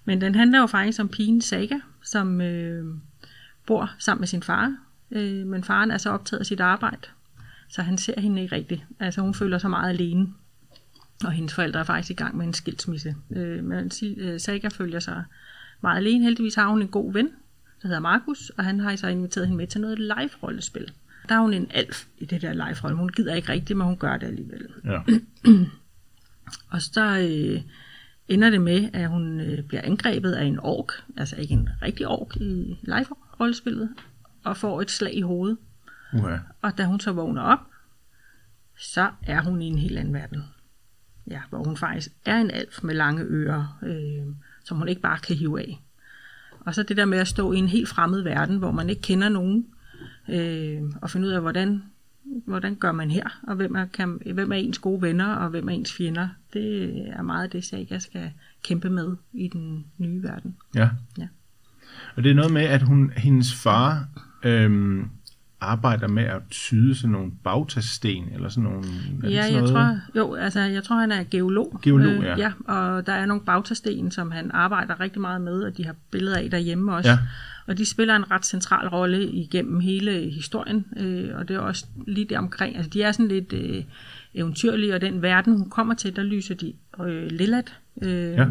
[0.06, 2.96] Men den handler jo faktisk om pigen Saga, som øh,
[3.66, 4.76] bor sammen med sin far.
[5.12, 7.08] Øh, men faren er så optaget af sit arbejde,
[7.70, 8.86] så han ser hende ikke rigtigt.
[9.00, 10.28] Altså hun føler sig meget alene.
[11.24, 13.16] Og hendes forældre er faktisk i gang med en skilsmisse.
[13.32, 15.24] Øh, men øh, Saga følger sig
[15.82, 16.24] meget alene.
[16.24, 17.26] Heldigvis har hun en god ven,
[17.82, 20.92] der hedder Markus, og han har så inviteret hende med til noget live-rollespil.
[21.30, 22.98] Der er hun en alf i det der live-rolle.
[22.98, 24.68] Hun gider ikke rigtigt, men hun gør det alligevel.
[24.86, 25.02] Ja.
[26.72, 27.62] Og så øh,
[28.28, 32.08] ender det med, at hun øh, bliver angrebet af en ork, altså ikke en rigtig
[32.08, 33.90] ork i live-rollespillet,
[34.44, 35.58] og får et slag i hovedet.
[36.14, 36.38] Uha.
[36.62, 37.60] Og da hun så vågner op,
[38.78, 40.44] så er hun i en helt anden verden.
[41.28, 45.20] Ja, hvor hun faktisk er en alf med lange ører, øh, som hun ikke bare
[45.20, 45.82] kan hive af.
[46.60, 49.02] Og så det der med at stå i en helt fremmed verden, hvor man ikke
[49.02, 49.66] kender nogen,
[50.30, 51.84] øh, og finde ud af, hvordan,
[52.24, 55.70] hvordan gør man her, og hvem er, kan, hvem er ens gode venner, og hvem
[55.70, 56.28] er ens fjender.
[56.54, 58.32] Det er meget det, Saga skal
[58.64, 60.56] kæmpe med i den nye verden.
[60.76, 60.90] Ja.
[61.18, 61.28] Ja.
[62.16, 64.08] Og det er noget med, at hun, hendes far
[64.44, 65.10] øhm,
[65.62, 68.84] arbejder med at tyde sådan nogle bagtasten, eller sådan nogle...
[69.24, 69.70] er Ja, sådan jeg noget?
[69.72, 71.72] tror, jo, altså, jeg tror, han er geolog.
[71.76, 72.38] Øh, Geolog, ja.
[72.38, 72.52] ja.
[72.74, 76.38] og der er nogle bagtasten, som han arbejder rigtig meget med, og de har billeder
[76.38, 77.10] af derhjemme også.
[77.10, 77.18] Ja.
[77.68, 81.86] Og de spiller en ret central rolle igennem hele historien, øh, og det er også
[82.08, 82.76] lige der omkring.
[82.76, 83.84] Altså, de er sådan lidt øh,
[84.34, 87.76] eventyrlige, og den verden, hun kommer til, der lyser de øh, lillet.
[88.02, 88.46] Øh, Ja.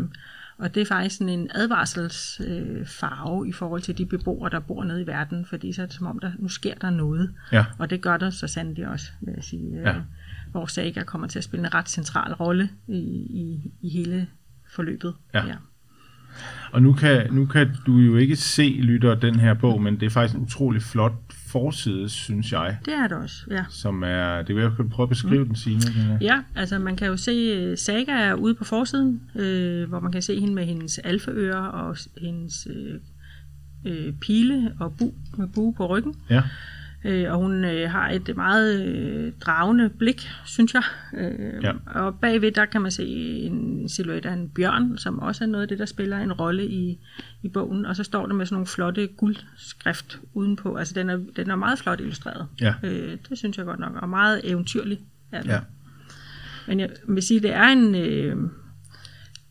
[0.59, 4.85] Og det er faktisk sådan en advarselsfarve øh, i forhold til de beboere, der bor
[4.85, 7.35] nede i verden, fordi så er det som om, der nu sker der noget.
[7.53, 7.65] Ja.
[7.79, 9.71] Og det gør der så sandelig også, vil jeg sige.
[9.73, 9.91] Ja.
[9.91, 10.01] Ja.
[10.51, 14.27] Hvor Saga kommer til at spille en ret central rolle i, i, i hele
[14.75, 15.15] forløbet.
[15.35, 15.43] Ja.
[16.73, 20.07] Og nu kan, nu kan du jo ikke se, lytter, den her bog, men det
[20.07, 21.13] er faktisk en utrolig flot
[21.55, 22.79] forside, synes jeg.
[22.85, 23.65] Det er det også, ja.
[23.71, 25.47] Som er, det vil jeg prøve at beskrive mm.
[25.47, 26.19] den, Signe.
[26.21, 30.13] Ja, altså man kan jo se, øh, Saga er ude på forsiden, øh, hvor man
[30.13, 33.01] kan se hende med hendes alfaører og hendes øh,
[33.85, 36.15] øh, pile og bu med bue på ryggen.
[36.31, 36.43] Ja.
[37.07, 40.83] Øh, og hun øh, har et meget øh, dragende blik, synes jeg.
[41.17, 41.73] Øh, Ja.
[41.87, 45.63] Og bagved, der kan man se en silhuet af en bjørn, som også er noget
[45.63, 46.99] af det, der spiller en rolle i,
[47.43, 47.87] i bogen.
[47.87, 50.77] Og så står der med sådan nogle flotte guldskrift udenpå.
[50.77, 52.47] Altså, den er, den er meget flot illustreret.
[52.61, 52.75] Ja.
[52.83, 53.93] Øh, det synes jeg godt nok.
[54.03, 55.01] Og meget eventyrlig.
[55.33, 55.51] Er den.
[55.51, 55.61] Ja.
[56.69, 57.95] Men jeg vil sige, det er en...
[57.95, 58.37] Øh,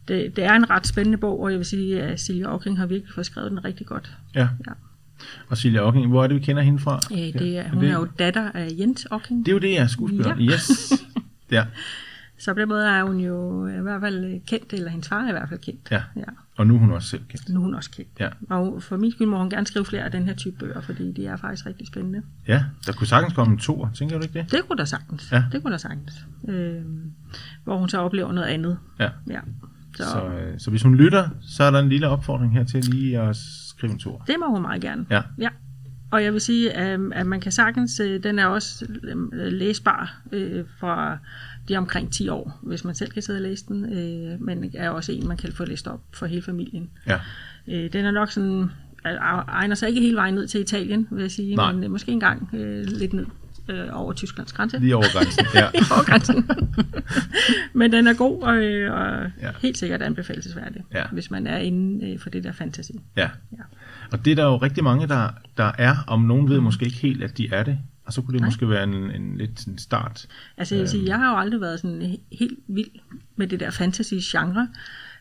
[0.07, 2.85] det, det er en ret spændende bog, og jeg vil sige, at Silje Auking har
[2.85, 4.11] virkelig fået skrevet den rigtig godt.
[4.35, 4.47] ja.
[4.67, 4.71] Ja.
[5.49, 6.99] Og Silja Ocking, hvor er det, vi kender hende fra?
[7.11, 9.45] Øh, det er, Ja, hun det, er jo datter af Jens Auking.
[9.45, 10.35] Det er jo det, jeg er skuespiller.
[10.39, 10.43] Ja.
[10.53, 10.93] Yes.
[11.51, 11.65] Ja.
[12.39, 15.21] Så på den måde er hun jo i hvert fald øh, kendt, eller hendes far
[15.23, 15.79] er i hvert fald kendt.
[15.91, 16.01] ja.
[16.15, 16.23] ja.
[16.57, 17.49] Og nu er hun også selv kendt.
[17.49, 18.09] Nu er hun også kendt.
[18.19, 18.29] Ja.
[18.49, 21.11] Og for min skyld må hun gerne skrive flere af den her type bøger, fordi
[21.11, 22.21] de er faktisk rigtig spændende.
[22.47, 24.51] Ja, der kunne sagtens komme en toer, tænker du ikke det?
[24.51, 25.31] Det kunne der sagtens.
[25.31, 25.43] Ja.
[25.51, 26.13] Det kunne der sagtens.
[26.47, 26.75] Øh,
[27.63, 28.77] hvor hun så oplever noget andet.
[28.99, 29.09] Ja.
[29.29, 29.39] Ja.
[29.97, 32.83] Så, Så, øh, så hvis hun lytter, så er der en lille opfordring her til
[32.83, 33.37] lige at
[33.77, 34.23] skrive en toer.
[34.23, 35.05] det må hun meget gerne.
[35.09, 35.21] Ja.
[35.39, 35.49] ja.
[36.11, 40.21] Og jeg vil sige, at, at man kan sagtens, øh, den er også øh, læsbar
[40.31, 41.17] øh, fra
[41.69, 44.89] de omkring 10 år, hvis man selv kan sidde og læse den, øh, men er
[44.89, 46.89] også en, man kan få læst op for hele familien.
[47.07, 47.19] Ja.
[47.67, 48.71] Øh, den er nok sådan,
[49.03, 51.71] egner sig ikke hele vejen ned til Italien, vil jeg sige, Nej.
[51.71, 53.25] men øh, måske engang øh, lidt ned
[53.67, 54.79] øh, over Tysklands grænse.
[54.79, 55.45] Lige over grænsen.
[55.53, 55.65] Ja.
[55.95, 56.49] over grænsen.
[57.79, 59.49] men den er god og, øh, og Ja.
[59.61, 61.03] helt sikkert anbefalesværdig, Ja.
[61.11, 62.91] hvis man er inde øh, for det der fantasy.
[63.17, 63.29] ja.
[63.51, 63.57] Ja.
[64.11, 66.97] Og det er der jo rigtig mange, der, der er, om nogen ved måske ikke
[66.97, 67.77] helt, at de er det.
[68.05, 68.47] Og så kunne det Nej.
[68.47, 70.25] måske være en, en lidt sådan start.
[70.57, 72.89] Altså jeg vil sige, jeg har jo aldrig været sådan he- helt vild
[73.35, 74.67] med det der fantasy-genre,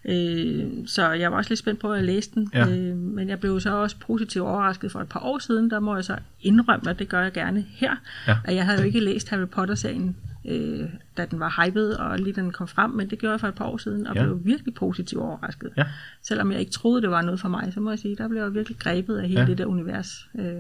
[0.05, 2.69] øh, så jeg var også lidt spændt på at læse den, Ja.
[2.69, 5.95] øh, men jeg blev så også positivt overrasket for et par år siden, der må
[5.95, 7.97] jeg så indrømme, at det gør jeg gerne her,
[8.29, 8.37] Ja.
[8.45, 10.17] at jeg havde jo ikke læst Harry Potter-serien,
[10.49, 13.49] øh, da den var hyped, og lige den kom frem, men det gjorde jeg for
[13.49, 14.23] et par år siden, og Ja.
[14.23, 15.71] blev virkelig positivt overrasket.
[15.77, 15.85] Ja.
[16.23, 18.43] Selvom jeg ikke troede, det var noget for mig, så må jeg sige, der blev
[18.43, 19.47] jeg virkelig grebet af hele Ja.
[19.47, 20.29] det der univers.
[20.39, 20.55] Øh,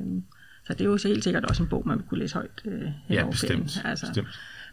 [0.66, 2.62] så det er jo så helt sikkert også en bog, man vil kunne læse højt
[2.64, 3.50] øh, hen Ja, bestemt.
[3.72, 3.87] ferien.
[3.87, 4.28] Altså, bestemt.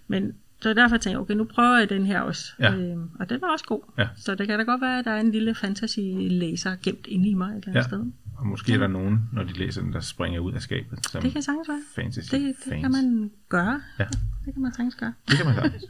[0.07, 2.53] men så derfor tænkte jeg, okay, nu prøver jeg den her også.
[2.59, 2.73] Ja.
[2.75, 3.81] Øhm, og den var også god.
[3.97, 4.07] Ja.
[4.17, 7.33] Så det kan da godt være, at der er en lille fantasy-læser gemt inde i
[7.33, 7.79] mig et eller andet Ja.
[7.79, 7.87] ja.
[7.87, 8.11] sted.
[8.37, 11.05] Og måske er der nogen, når de læser den, der springer ud af skabet.
[11.07, 11.81] Som Det kan sagtens være.
[11.95, 12.81] fantasy Det, det fans.
[12.81, 13.81] kan man gøre.
[13.99, 14.05] Ja.
[14.45, 15.13] Det kan man sagtens gøre.
[15.29, 15.83] Det kan man sagtens.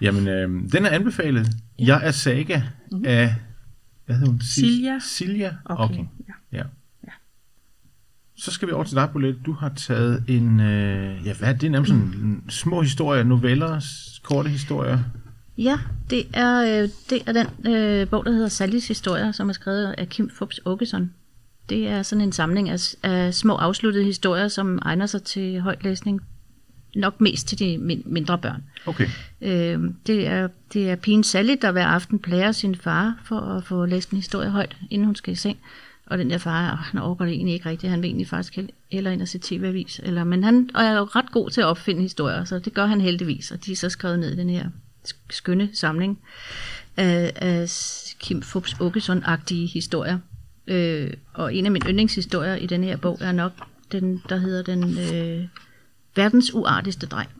[0.00, 1.46] Jamen, øh, den er anbefalet.
[1.78, 2.62] Jeg er Saga
[2.92, 3.04] Mhm.
[3.06, 3.34] af,
[4.06, 4.40] hvad hedder hun?
[4.40, 4.98] Sil- Silja.
[4.98, 5.84] Silja Okay.
[5.84, 6.10] Ocking.
[6.28, 6.58] Ja.
[6.58, 6.62] Ja.
[8.44, 9.40] Så skal vi over til dig, Bolette.
[9.46, 11.70] Du har taget en, øh, ja, hvad er det?
[11.70, 13.80] Nærmest sådan en små historier, noveller,
[14.22, 14.98] korte historier.
[15.58, 15.78] Ja,
[16.10, 19.94] det er, øh, det er den øh, bog, der hedder Sallys historier, som er skrevet
[19.98, 21.10] af Kim Fubs Åkesson.
[21.68, 26.20] Det er sådan en samling af, af små afsluttede historier, som egner sig til højtlæsning.
[26.94, 28.62] Nok mest til de min, mindre børn.
[28.86, 29.06] Okay.
[29.40, 33.64] Øh, det, er, det er pigen Sally, der hver aften plager sin far for at
[33.64, 35.58] få læst en historie højt, inden hun skal i seng.
[36.06, 37.90] Og den der far, oh, han overgår det egentlig ikke rigtigt.
[37.90, 38.58] Han vil egentlig faktisk
[38.92, 40.00] heller ind og se tv-avis.
[40.02, 42.86] Eller, men han og er jo ret god til at opfinde historier, så det gør
[42.86, 43.50] han heldigvis.
[43.50, 44.68] Og de er så skrevet ned i den her
[45.30, 46.18] skønne samling
[46.96, 47.70] af, af
[48.18, 50.18] Kim Fubs Åkesson-agtige historier.
[50.66, 53.52] Øh, og en af mine yndlingshistorier i den her bog er nok
[53.92, 55.48] den, der hedder den øh,
[56.16, 57.30] verdens uartigste dreng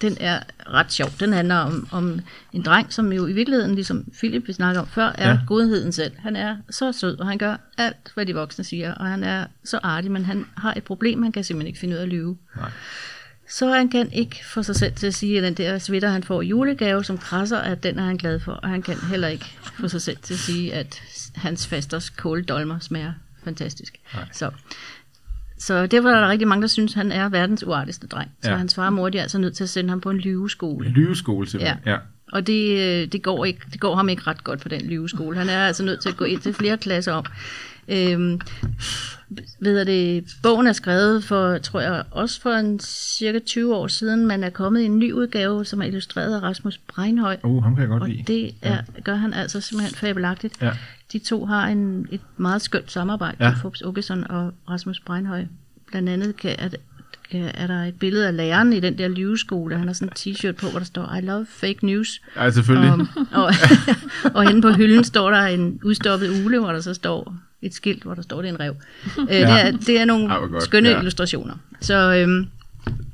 [0.00, 1.08] den er ret sjov.
[1.20, 2.20] Den handler om, om
[2.52, 5.38] en dreng, som jo i virkeligheden, ligesom Philip vi snakker om før, er Ja.
[5.46, 6.12] godheden selv.
[6.18, 9.46] Han er så sød, og han gør alt, hvad de voksne siger, og han er
[9.64, 12.08] så artig, men han har et problem, han kan simpelthen ikke finde ud af at
[12.08, 12.36] lyve.
[12.56, 12.70] Nej.
[13.50, 16.22] Så han kan ikke få sig selv til at sige, at den der sweater, han
[16.22, 18.52] får i julegave, som krasser, at den er han glad for.
[18.52, 21.02] Og han kan heller ikke få sig selv til at sige, at
[21.34, 23.12] hans fasters kåldolmer smager
[23.44, 23.98] fantastisk.
[24.14, 24.24] Nej.
[24.32, 24.50] Så,
[25.58, 28.30] så derfor er der rigtig mange, der synes, han er verdens uartigste dreng.
[28.42, 28.56] Så Ja.
[28.56, 30.88] hans far og mor de er altså nødt til at sende ham på en lyveskole.
[30.88, 31.78] Lyveskole simpelthen.
[31.86, 31.90] Ja.
[31.92, 31.96] ja.
[32.32, 35.36] Og det, øh, det, går ikke, det går ham ikke ret godt på den lyveskole.
[35.38, 37.24] Han er altså nødt til at gå ind til flere klasser om.
[37.88, 38.40] Øhm,
[39.60, 44.26] ved det, bogen er skrevet for, tror jeg, også for en cirka 20 år siden.
[44.26, 47.36] Man er kommet i en ny udgave, som er illustreret af Rasmus Breinhøj.
[47.44, 48.22] Uh, ham kan jeg godt Og lide.
[48.26, 50.62] det er, gør han altså simpelthen fabelagtigt.
[50.62, 50.70] Ja.
[51.12, 53.46] De to har en, et meget skønt samarbejde, Ja.
[53.46, 53.54] ja.
[53.62, 55.44] Forbes Åkesson og Rasmus Breinhøj.
[55.86, 56.70] Blandt andet kan, kan,
[57.34, 59.76] er der et billede af læreren i den der lyveskole.
[59.78, 62.20] Han har sådan en t-shirt på, hvor der står, I love fake news.
[62.36, 62.92] Ja, selvfølgelig.
[62.92, 63.06] Og,
[63.44, 63.52] og,
[64.34, 68.02] og henne på hylden står der en udstoppet ule, hvor der så står et skilt,
[68.02, 68.74] hvor der står, det er en rev.
[69.18, 70.62] Øh, det, er, det er nogle hvor godt.
[70.62, 70.98] skønne Ja.
[70.98, 71.54] illustrationer.
[71.80, 72.46] Så øhm,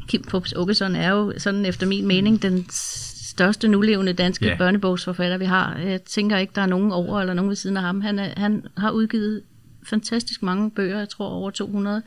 [0.09, 4.49] Kim Forbes Åkesson er jo sådan efter min mening den største nulevende danske Ja.
[4.51, 4.59] yeah.
[4.59, 5.77] børnebogsforfatter, vi har.
[5.79, 8.01] Jeg tænker ikke, der er nogen over eller nogen ved siden af ham.
[8.01, 9.43] Han, er, han har udgivet
[9.87, 12.03] fantastisk mange bøger, jeg tror over 200.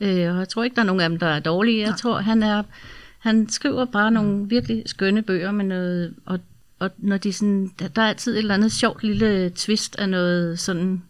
[0.00, 1.86] Øh, og jeg tror ikke, der er nogen af dem, der er dårlige.
[1.86, 2.62] Jeg tror, han er
[3.18, 6.38] han skriver bare nogle virkelig skønne bøger med noget, og,
[6.78, 10.58] og når de sådan, der, er altid et eller andet sjovt lille twist af noget
[10.58, 11.02] sådan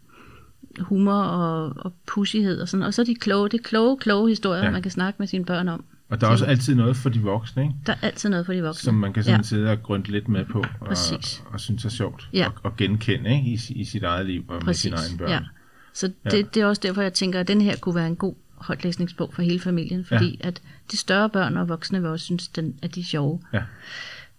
[0.81, 4.29] humor og, og pussighed og sådan, og så er de kloge, det er kloge, kloge
[4.29, 4.70] historier, Ja.
[4.70, 5.85] man kan snakke med sine børn om.
[6.11, 7.75] Og der er også altid noget for de voksne, ikke?
[7.87, 8.85] Der er altid noget for de voksne.
[8.85, 9.42] som man kan sådan ja.
[9.42, 11.42] sidde og grønte lidt med på, og, Præcis.
[11.53, 12.46] og synes er sjovt, Ja.
[12.46, 13.49] og, og genkende ikke?
[13.51, 14.90] I, i sit eget liv og Præcis.
[14.90, 15.31] med sine egne børn.
[15.31, 15.40] Ja.
[15.92, 16.31] Så Ja.
[16.31, 19.31] det, det er også derfor, jeg tænker, at den her kunne være en god højtlæsningsbog
[19.35, 20.49] for hele familien, fordi ja.
[20.49, 23.62] at de større børn og voksne vil også synes, den, at de er sjove Ja.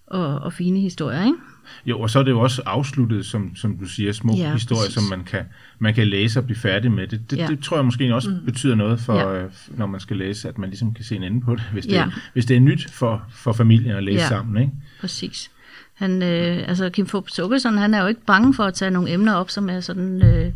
[0.08, 1.38] og, og fine historier, ikke?
[1.86, 4.82] Jo, og så er det jo også afsluttet, som, som du siger, små ja, historier,
[4.82, 4.94] præcis.
[4.94, 5.46] som man kan,
[5.80, 7.08] man kan læse og blive færdig med.
[7.08, 7.48] Det, det, ja.
[7.48, 8.46] Det tror jeg måske også mm.
[8.46, 9.44] betyder noget for, ja.
[9.44, 11.86] Øh, når man skal læse, at man ligesom kan se en ende på det, hvis
[11.86, 12.02] det, Ja.
[12.02, 14.28] er, hvis det er nyt for, for familien at læse ja.
[14.28, 14.62] Sammen.
[14.62, 14.74] Ikke?
[15.02, 15.52] Præcis.
[15.94, 19.12] Han, øh, altså Kim Forbes Åkesson, han er jo ikke bange for at tage nogle
[19.12, 20.52] emner op, som er sådan øh,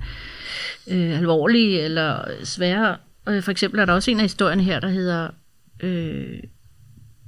[0.88, 2.98] øh, alvorlige eller svære.
[3.30, 5.30] Øh, for eksempel er der også en af historierne her, der hedder
[5.80, 6.40] øh,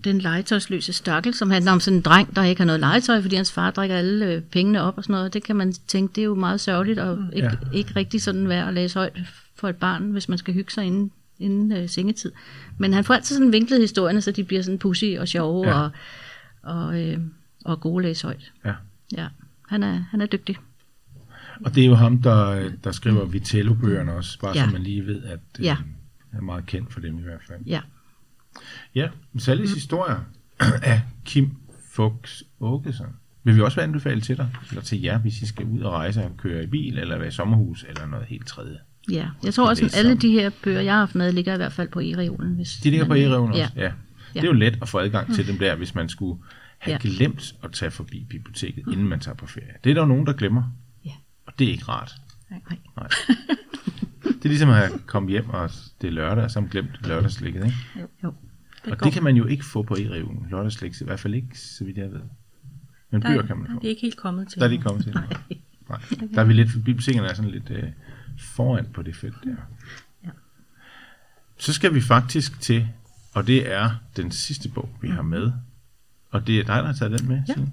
[0.04, 3.36] Den legetøjsløse stakkel, som handler om sådan en dreng, der ikke har noget legetøj, fordi
[3.36, 5.34] hans far drikker alle øh, pengene op og sådan noget.
[5.34, 7.78] Det kan man tænke, det er jo meget sørgeligt og ikke, Ja.
[7.78, 9.18] ikke rigtig sådan værd at læse højt
[9.56, 12.32] for et barn, hvis man skal hygge sig inden, inden øh, sengetid.
[12.78, 15.74] Men han får altid sådan vinklet historierne, så de bliver sådan pussy og sjove ja.
[15.82, 15.90] og,
[16.64, 17.18] og, øh,
[17.66, 18.52] og gode at læse højt.
[18.66, 18.74] Ja.
[19.18, 19.28] Ja,
[19.68, 20.58] han er, han er dygtig.
[21.66, 24.66] Og det er jo ham, der, der skriver Vitello-bøgerne også, bare ja.
[24.66, 25.78] Så man lige ved, at øh, Ja.
[26.34, 27.60] er meget kendt for dem i hvert fald.
[27.66, 27.80] Ja,
[28.96, 29.74] Ja, Sallys mm.
[29.76, 30.16] historier
[30.84, 31.50] af Kim
[31.92, 33.08] Fuchs Åkesson
[33.44, 35.92] vil vi også være anbefalet til dig, eller til jer, hvis I skal ud og
[35.94, 38.78] rejse og køre i bil, eller være i sommerhus, eller noget helt tredje.
[39.12, 39.28] ja.
[39.44, 40.22] Jeg tror også, at alle sammen.
[40.22, 42.56] de her bøger, jeg har haft med, ligger i hvert fald på e-reolen.
[42.56, 43.72] Hvis De ligger på man- e-reven også?
[43.76, 43.84] Ja.
[43.84, 43.92] ja.
[44.34, 46.42] Det er jo let at få adgang til dem der, hvis man skulle
[46.78, 47.10] have Ja.
[47.10, 49.74] glemt at tage forbi biblioteket, inden man tager på ferie.
[49.84, 50.64] Det er der jo nogen, der glemmer.
[51.54, 52.16] Og det er ikke rart.
[52.50, 52.62] Nej.
[52.98, 53.08] Nej.
[54.24, 56.70] Det er ligesom at have kommet hjem, og det er lørdag, og så har man
[56.70, 57.78] glemt lørdagslægget, ikke?
[58.24, 58.34] Jo.
[58.92, 60.50] Og det kan man jo ikke få på e-reven.
[60.50, 62.22] Lørdagslæg, i hvert fald ikke, så vidt jeg ved.
[63.12, 63.80] Men Der, bøger kan man der, få.
[63.80, 64.60] det er ikke helt kommet til.
[64.60, 65.14] Der er de ikke kommet til.
[65.14, 66.00] Nej.
[66.36, 67.84] Der er vi lidt, bibliotekerne er sådan lidt øh,
[68.40, 69.56] foran på det felt der.
[70.24, 70.30] Ja.
[71.58, 72.88] Så skal vi faktisk til,
[73.34, 75.52] og det er den sidste bog, vi har med.
[76.30, 77.54] Og det er dig, der har taget den med, Ja.
[77.54, 77.72] Signe.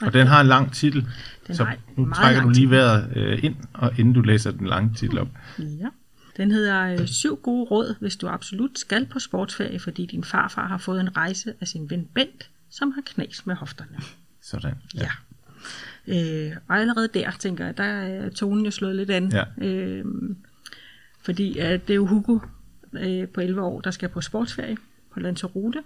[0.00, 1.06] Og den har en lang titel,
[1.46, 4.94] Den så nu trækker du lige vejret øh, ind, og inden du læser den lange
[4.94, 5.28] titel op.
[5.58, 5.88] Ja.
[6.36, 10.66] Den hedder øh, Syv gode råd, hvis du absolut skal på sportsferie, fordi din farfar
[10.66, 13.96] har fået en rejse af sin ven Bent, som har knas med hofterne.
[14.42, 14.74] Sådan.
[14.94, 15.10] Ja.
[16.06, 19.32] Øh, og allerede der, tænker jeg, der er tonen jo slået lidt an.
[19.32, 19.66] Ja.
[19.66, 20.04] Øh,
[21.22, 22.38] fordi øh, det er jo Hugo
[22.92, 24.76] øh, på 11 år, der skal på sportsferie
[25.12, 25.82] på Lanzarote.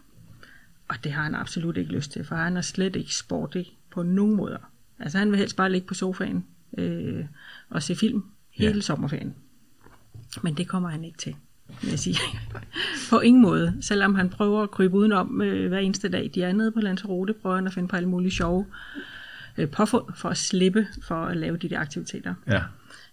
[0.89, 4.03] Og det har han absolut ikke lyst til, for han er slet ikke sportig på
[4.03, 4.59] nogen måder.
[5.01, 6.45] Altså han vil helst bare ligge på sofaen
[6.79, 7.25] øh,
[7.71, 8.81] og se film hele Ja.
[8.81, 9.35] sommerferien.
[10.43, 11.35] Men det kommer han ikke til,
[11.83, 12.17] vil jeg sige.
[13.11, 13.75] på ingen måde.
[13.81, 16.31] Selvom han prøver at krybe udenom øh, hver eneste dag.
[16.35, 18.67] De er nede på Lanzarote, prøver han at finde på alle mulige sjove
[19.59, 22.35] øh, påfund for at slippe for at lave de der aktiviteter.
[22.47, 22.63] Ja.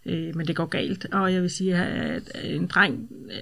[0.06, 3.38] Øh, men det går galt, og jeg vil sige, at en dreng, øh,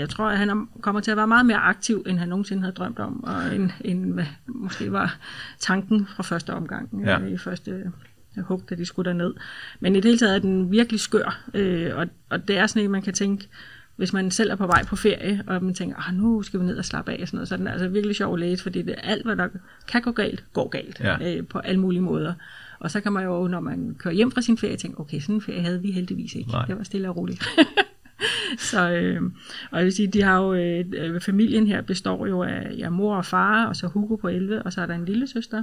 [0.00, 2.62] jeg tror, at han er- kommer til at være meget mere aktiv, end han nogensinde
[2.62, 5.16] havde drømt om, og end, end hvad måske var
[5.58, 7.20] tanken fra første omgang, Ja.
[7.20, 7.92] øh, i første
[8.38, 9.34] hug, da de skulle derned.
[9.80, 12.84] Men i det hele taget er den virkelig skør, øh, og, og det er sådan
[12.84, 13.48] en, man kan tænke,
[13.96, 16.64] hvis man selv er på vej på ferie, og man tænker, ah, nu skal vi
[16.64, 18.62] ned og slappe af, og sådan noget, så er den altså virkelig sjov at læse,
[18.62, 19.48] fordi det er alt, hvad der
[19.88, 21.36] kan gå galt, går galt Ja.
[21.36, 22.34] øh, på alle mulige måder.
[22.78, 25.34] Og så kan man jo, når man kører hjem fra sin ferie, tænke, okay, sådan
[25.34, 26.50] en ferie havde vi heldigvis ikke.
[26.50, 26.64] Nej.
[26.64, 27.44] Det var stille og roligt.
[28.70, 29.22] så, øh,
[29.70, 32.90] og jeg vil sige, de har jo, øh, øh, familien her består jo af ja,
[32.90, 35.62] mor og far, og så Hugo på 11, og så er der en lille søster,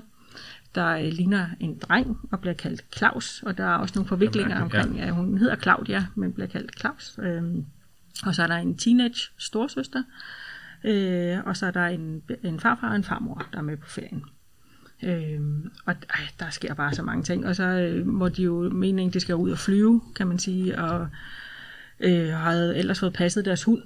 [0.76, 4.56] der øh, ligner en dreng og bliver kaldt Claus, og der er også nogle forviklinger
[4.56, 4.80] Jamen, ja.
[4.80, 7.20] omkring, at hun hedder Claudia, men bliver kaldt Claus.
[7.24, 7.66] Øhm,
[8.26, 10.04] og så er der en teenage storsøster,
[10.84, 13.90] øh, og så er der en, en farfar og en farmor, der er med på
[13.90, 14.24] ferien.
[15.04, 17.48] Øhm, og ej, der sker bare så mange ting.
[17.48, 20.80] Og så øh, må de jo meningen, de skal ud og flyve, kan man sige,
[20.80, 21.08] og
[22.00, 23.82] øh, havde ellers fået passet deres hund.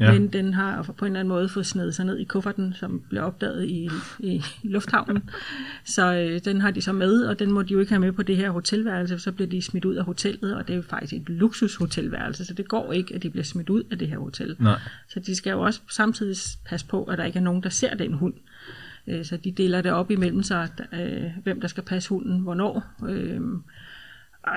[0.00, 0.12] Ja.
[0.12, 3.02] Men den har på en eller anden måde fået snedet sig ned i kufferten, som
[3.08, 5.30] blev opdaget i, i lufthavnen.
[5.84, 8.12] Så øh, den har de så med, og den må de jo ikke have med
[8.12, 10.82] på det her hotelværelse, så bliver de smidt ud af hotellet, og det er jo
[10.82, 14.18] faktisk et luksushotelværelse, så det går ikke, at de bliver smidt ud af det her
[14.18, 14.56] hotel.
[14.58, 14.78] Nej.
[15.08, 17.94] Så de skal jo også samtidig passe på, at der ikke er nogen, der ser
[17.94, 18.34] den hund.
[19.06, 22.84] Øh, Så de deler det op imellem sig, øh, hvem der skal passe hunden, hvornår.
[23.08, 23.40] Øh,
[24.44, 24.52] Og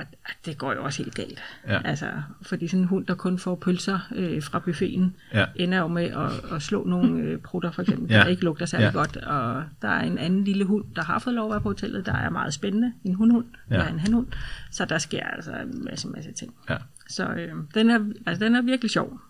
[0.46, 1.42] det går jo også helt galt.
[1.68, 1.80] Ja.
[1.84, 2.06] Altså,
[2.42, 5.44] fordi sådan en hund, der kun får pølser øh, fra buffeten, Ja.
[5.56, 8.16] ender jo med at, at slå nogle øh, prutter, for eksempel, Ja.
[8.20, 8.92] der ikke lugter særlig Ja.
[8.92, 9.16] godt.
[9.16, 12.06] Og der er en anden lille hund, der har fået lov at være på hotellet,
[12.06, 12.92] der er meget spændende.
[13.04, 13.82] En hundhund, Ja.
[13.82, 13.88] ja.
[13.88, 14.26] en hanhund.
[14.70, 16.54] Så der sker altså en masse, masse ting.
[16.70, 16.76] Ja.
[17.08, 19.20] Så øh, den, er, altså, den er virkelig sjov.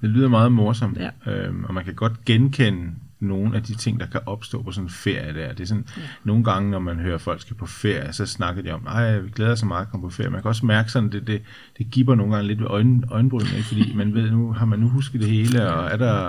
[0.00, 1.10] Det lyder meget morsomt, Ja.
[1.32, 2.90] øhm, og man kan godt genkende
[3.22, 5.52] nogle af de ting, der kan opstå på sådan en ferie der.
[5.52, 6.02] Det er sådan, ja.
[6.24, 9.30] nogle gange, når man hører, folk skal på ferie, så snakker de om, ej, vi
[9.30, 10.30] glæder os så meget at komme på ferie.
[10.30, 11.42] Man kan også mærke sådan, det, det,
[11.78, 13.68] det giver nogle gange lidt ved øjen, øjenbrynene, ikke?
[13.68, 16.28] fordi man ved, nu har man nu husket det hele, og er der,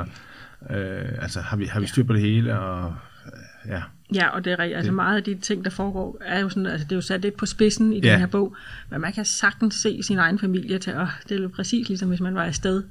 [0.69, 3.81] øh, altså har vi, har vi styr på det hele, og øh, ja,
[4.13, 4.77] Ja, og det er rigtigt.
[4.77, 7.21] Altså meget af de ting, der foregår, er jo sådan, altså det er jo sat
[7.21, 8.11] lidt på spidsen i Ja.
[8.11, 8.55] den her bog,
[8.89, 12.09] men man kan sagtens se sin egen familie til, åh, det er jo præcis ligesom
[12.09, 12.83] hvis man var afsted.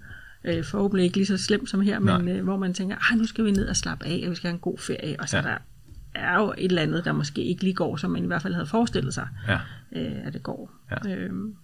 [0.45, 2.35] Øh, forhåbentlig ikke lige så slemt som her, men Nej.
[2.37, 4.49] øh, hvor man tænker, ah, nu skal vi ned og slappe af, og vi skal
[4.49, 5.43] have en god ferie, og så Ja.
[5.43, 5.57] der
[6.15, 8.55] er jo et eller andet, der måske ikke lige går, som man i hvert fald
[8.55, 9.59] havde forestillet sig, ja,
[9.97, 10.71] øh, at det går.
[11.07, 11.15] Ja.
[11.17, 11.55] Øhm,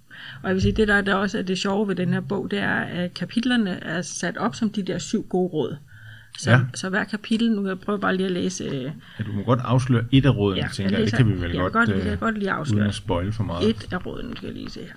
[0.43, 2.51] og jeg vil sige, det der, der også er det sjove ved den her bog,
[2.51, 5.77] det er, at kapitlerne er sat op som de der syv gode råd.
[6.39, 6.61] Så, Ja.
[6.75, 8.65] så hver kapitel, nu kan jeg prøve bare lige at læse...
[8.65, 8.91] Øh, ja.
[9.27, 10.99] Du må godt afsløre et af rådene, ja, jeg tænker jeg.
[10.99, 12.89] Det læser- kan vi vel godt, godt, øh, kan godt lige uden afsløre.
[12.89, 13.69] at spoil for meget.
[13.69, 14.93] Et af rådene, skal jeg lige se her.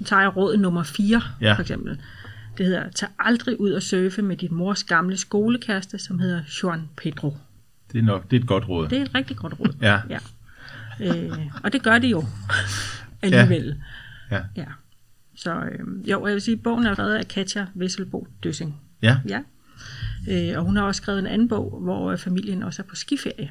[0.00, 1.46] Nu tager jeg råd nummer 4, Ja.
[1.46, 1.52] ja.
[1.54, 1.98] for eksempel.
[2.60, 6.88] Det hedder, tag aldrig ud og surfe med dit mors gamle skolekæreste, som hedder Juan
[6.96, 7.36] Pedro.
[7.92, 8.88] Det er nok, det er et godt råd.
[8.88, 9.74] Det er et rigtig godt råd.
[9.80, 10.00] Ja.
[10.10, 10.18] ja.
[11.00, 12.24] Øh, og det gør det jo
[13.22, 13.82] alligevel.
[14.30, 14.42] Ja.
[14.56, 14.64] ja.
[15.36, 18.80] Så øh, jo, jeg vil sige, bogen er skrevet af Katja Vesselbo Døssing.
[19.02, 19.40] Ja, Ja.
[20.30, 22.94] Øh, og hun har også skrevet en anden bog, hvor øh, familien også er på
[22.94, 23.50] skiferie.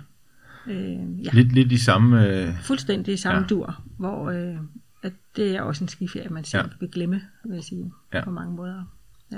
[0.68, 1.30] Øh, ja.
[1.34, 2.28] lidt, lidt i samme...
[2.28, 3.42] Øh, fuldstændig i samme Ja.
[3.42, 3.48] ja.
[3.48, 4.56] dur, hvor øh,
[5.04, 6.68] at det er også en skiferie, man selv Ja.
[6.68, 6.74] ja.
[6.80, 8.18] vil glemme, vil jeg sige, Ja.
[8.18, 8.24] ja.
[8.24, 8.84] på mange måder.
[9.32, 9.38] Ja.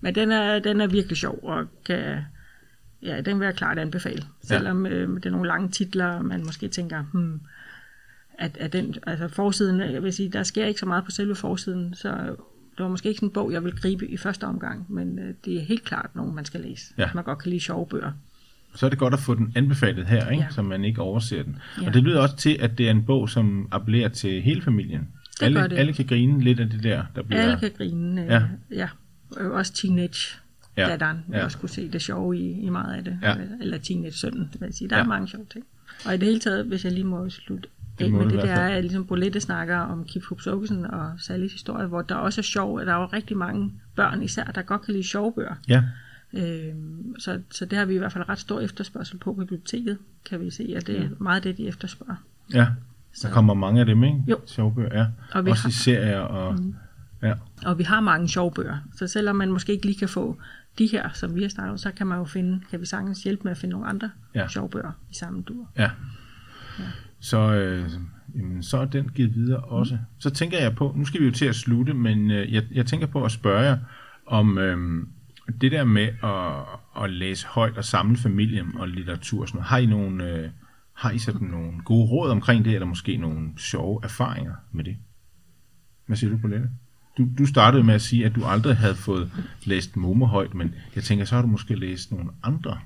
[0.00, 2.18] Men den er, den er virkelig sjov, og kan,
[3.02, 4.22] ja, den vil jeg klart anbefale.
[4.42, 7.40] Selvom øh, det er nogle lange titler, man måske tænker, hmm,
[8.38, 11.34] at, at den, altså forsiden, jeg vil sige, der sker ikke så meget på selve
[11.34, 12.08] forsiden, så
[12.76, 15.34] det var måske ikke sådan en bog, jeg vil gribe i første omgang, men øh,
[15.44, 17.08] det er helt klart nogen, man skal læse, Ja.
[17.14, 18.12] man godt kan lide sjove bøger.
[18.74, 20.34] så er det godt at få den anbefalet her, ikke?
[20.34, 20.44] Ja.
[20.48, 20.50] Ja.
[20.50, 21.56] så man ikke overser den.
[21.76, 21.82] Ja.
[21.82, 21.88] Ja.
[21.88, 25.08] Og det lyder også til, at det er en bog, som appellerer til hele familien.
[25.40, 27.42] Det alle, alle kan grine lidt af det der, der bliver...
[27.42, 28.22] Alle kan grine.
[28.22, 28.42] Øh, Ja.
[28.70, 28.88] ja.
[29.40, 30.36] Øh, Også teenage
[30.76, 30.86] Ja.
[30.88, 31.44] datteren vil Ja.
[31.44, 33.18] også kunne se det sjove i, i meget af det.
[33.22, 33.36] Ja.
[33.60, 34.88] Eller teenage-sønnen, vil jeg sige.
[34.88, 35.02] Der Ja.
[35.02, 35.64] er mange sjove ting.
[36.06, 38.48] Og i det hele taget, hvis jeg lige må slutte Det i det, fald.
[38.48, 42.42] er, at ligesom Bolette snakker om Kip Hoops og Sallys historie, hvor der også er
[42.42, 45.54] sjov, at der er jo rigtig mange børn især, der godt kan lide sjove bøger.
[45.68, 45.82] Ja,
[46.32, 50.40] Øhm, så, så det har vi i hvert fald ret stor efterspørgsel på biblioteket, kan
[50.40, 52.16] vi se, at det er meget det, de efterspørger.
[52.54, 52.58] ja.
[52.58, 52.66] Der
[53.14, 54.22] Så- kommer mange af dem, ikke?
[54.28, 54.38] Jo.
[54.46, 55.06] Sjove bøger, ja.
[55.32, 56.54] Og vi også har- i serier og...
[56.60, 56.74] Mm.
[57.22, 57.34] Ja.
[57.66, 60.36] Og vi har mange sjove bøger, så selvom man måske ikke lige kan få
[60.78, 63.42] de her, som vi har startet, så kan man jo finde, kan vi sagtens hjælpe
[63.44, 64.40] med at finde nogle andre Ja.
[64.40, 64.48] ja.
[64.48, 65.70] sjove bøger i samme dur.
[65.78, 65.90] Ja.
[67.20, 67.90] Så, øh,
[68.34, 69.94] jamen, så er den givet videre også.
[69.94, 70.00] Mm.
[70.18, 72.86] Så tænker jeg på, nu skal vi jo til at slutte, men øh, jeg, jeg
[72.86, 73.78] tænker på at spørge jer
[74.26, 75.06] om øh,
[75.60, 79.40] det der med at, at læse højt og samle familien og litteratur.
[79.42, 79.68] og Sådan noget.
[79.68, 80.50] Har I nogle, øh,
[80.92, 84.96] har I sådan nogle gode råd omkring det, eller måske nogle sjove erfaringer med det?
[86.06, 86.68] Hvad siger du, Bolette?
[87.18, 89.30] Du, du startede med at sige, at du aldrig havde fået
[89.64, 92.78] læst Momo højt, men jeg tænker, så har du måske læst nogle andre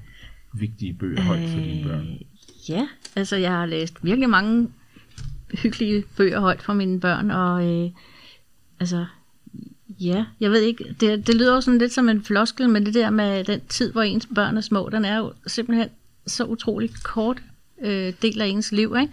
[0.52, 2.06] vigtige bøger højt for dine børn.
[2.06, 2.20] Øh,
[2.68, 4.68] ja, altså jeg har læst virkelig mange
[5.54, 7.90] hyggelige bøger højt for mine børn, og øh,
[8.80, 9.06] altså,
[10.00, 12.94] ja, jeg ved ikke, det, det lyder jo sådan lidt som en floskel, men det
[12.94, 15.88] der med den tid, hvor ens børn er små, den er jo simpelthen
[16.26, 17.42] så utrolig kort
[17.82, 19.12] øh, del af ens liv, ikke?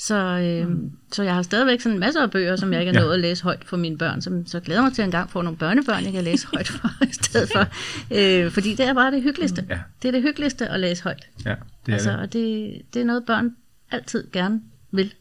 [0.00, 0.90] Så, øh, mm.
[1.12, 3.04] så jeg har stadigvæk sådan masser af bøger, som jeg ikke har Ja.
[3.06, 5.42] nået at læse højt for mine børn, som så glæder mig til at engang få
[5.42, 7.66] nogle børnebørn, jeg kan læse højt for i stedet for.
[8.44, 9.66] Øh, fordi det er bare det hyggeligste.
[9.68, 9.78] Ja.
[10.02, 11.28] Det er det hyggeligste at læse højt.
[11.46, 11.54] Ja,
[11.86, 12.18] det er altså, det.
[12.18, 13.50] og det, det er noget, børn
[13.90, 14.60] altid gerne
[14.92, 15.14] vil.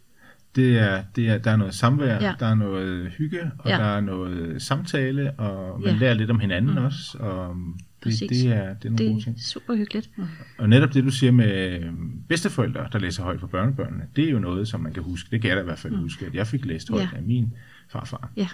[0.55, 2.34] Det er, det er, der er noget samvær, ja.
[2.39, 3.77] Der er noget hygge, og ja.
[3.77, 5.99] Der er noget samtale, og man Ja.
[5.99, 6.86] lærer lidt om hinanden mm.
[6.86, 7.55] også, og
[8.04, 8.30] Præcis.
[8.30, 9.36] det, er, det er nogle Det gode ting.
[9.38, 10.10] er super hyggeligt.
[10.58, 14.32] Og netop det, du siger med øhm, bedsteforældre, der læser højt for børnebørnene, det er
[14.32, 15.32] jo noget, som man kan huske.
[15.32, 16.00] Det kan jeg da i hvert fald mm.
[16.02, 17.10] huske, at jeg fik læst højt Ja.
[17.18, 17.54] af min
[17.89, 18.32] farfar.
[18.38, 18.47] Ja.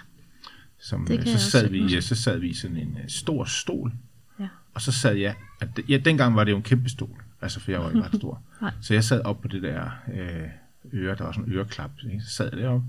[0.78, 2.02] Som, Det øh, så, sad vi, huske.
[2.02, 3.92] så sad vi i sådan en øh, stor stol,
[4.40, 4.48] Ja.
[4.74, 7.60] og så sad jeg, at, det- ja, dengang var det jo en kæmpe stol, altså
[7.60, 8.42] for jeg var ikke ret stor.
[8.80, 10.48] Så jeg sad op på det der øh,
[10.94, 12.20] øre, der var sådan en øreklap, ikke?
[12.24, 12.86] så sad jeg deroppe,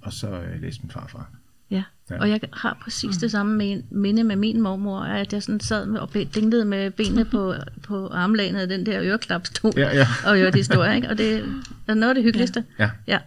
[0.00, 1.30] og så øh, læste min farfar.
[1.72, 1.82] Ja.
[2.10, 2.20] Ja.
[2.20, 5.86] og jeg har præcis det samme med, minde med min mormor, at jeg sådan sad
[5.86, 7.54] med, og dinglede med benene på,
[7.88, 10.06] på armlænet af den der øreklapstol Ja, ja.
[10.26, 11.08] og hørte historier, ikke?
[11.08, 11.44] Og det
[11.88, 12.64] er noget af det hyggeligste.
[12.78, 12.90] Ja.
[13.06, 13.18] Ja.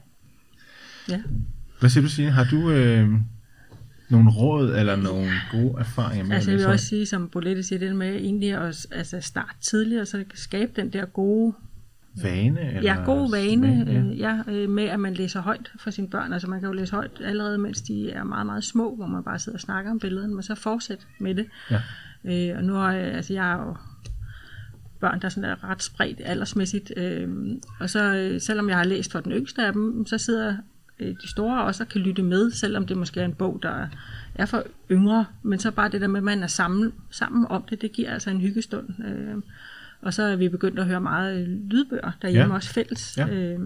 [1.09, 1.21] Ja.
[1.79, 2.31] Hvad siger du, Signe?
[2.31, 3.09] Har du øh,
[4.09, 7.79] nogle råd eller nogle gode erfaringer med Altså jeg vil også sige, som Bolette siger,
[7.79, 11.53] det med egentlig at altså, starte tidligere, så det kan skabe den der gode,
[12.23, 12.67] vane?
[12.67, 13.99] Eller ja, gode vane ja.
[13.99, 16.33] øh, ja, øh, med, at man læser højt for sine børn.
[16.33, 19.23] Altså man kan jo læse højt allerede, mens de er meget, meget små, hvor man
[19.23, 21.45] bare sidder og snakker om billederne, men så fortsæt med det.
[21.71, 21.81] Ja.
[22.25, 23.75] Øh, og nu har jeg, altså jeg har jo
[24.99, 26.91] børn, der sådan er ret spredt aldersmæssigt.
[26.97, 27.29] Øh,
[27.79, 30.57] og så øh, selvom jeg har læst for den yngste af dem, så sidder
[30.99, 33.87] øh, de store også og kan lytte med, selvom det måske er en bog, der
[34.35, 35.25] er for yngre.
[35.43, 38.11] Men så bare det der med, at man er sammen, sammen om det, det giver
[38.11, 38.89] altså en hyggestund.
[39.05, 39.35] Øh,
[40.05, 42.55] og så er vi begyndt at høre meget øh, lydbøger derhjemme, Ja.
[42.55, 43.17] også fælles.
[43.17, 43.27] Ja.
[43.27, 43.59] Øh,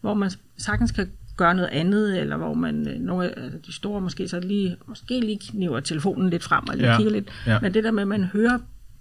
[0.00, 3.72] hvor man sagtens kan gøre noget andet, eller hvor man, øh, nogle af altså de
[3.72, 6.96] store måske så lige, måske lige kniver telefonen lidt frem og lige Ja.
[6.96, 7.30] kigger lidt.
[7.46, 7.60] Ja.
[7.60, 8.58] Men det der med, at man hører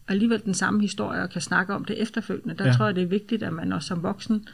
[0.08, 2.74] alligevel den samme historie og kan snakke om det efterfølgende, der Ja.
[2.74, 4.48] tror jeg, det er vigtigt, at man også som voksen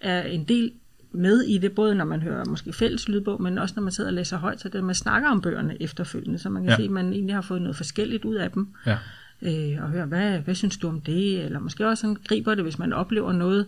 [0.00, 0.72] er en del
[1.12, 4.10] med i det, både når man hører måske fælles lydbog, men også når man sidder
[4.10, 6.76] og læser højt, så det man snakker om bøgerne efterfølgende, så man kan ja.
[6.76, 8.98] se, at man egentlig har fået noget forskelligt ud af dem, Ja.
[9.42, 12.64] Øh, og høre, hvad, hvad synes du om det, eller måske også sådan griber det,
[12.64, 13.66] hvis man oplever noget,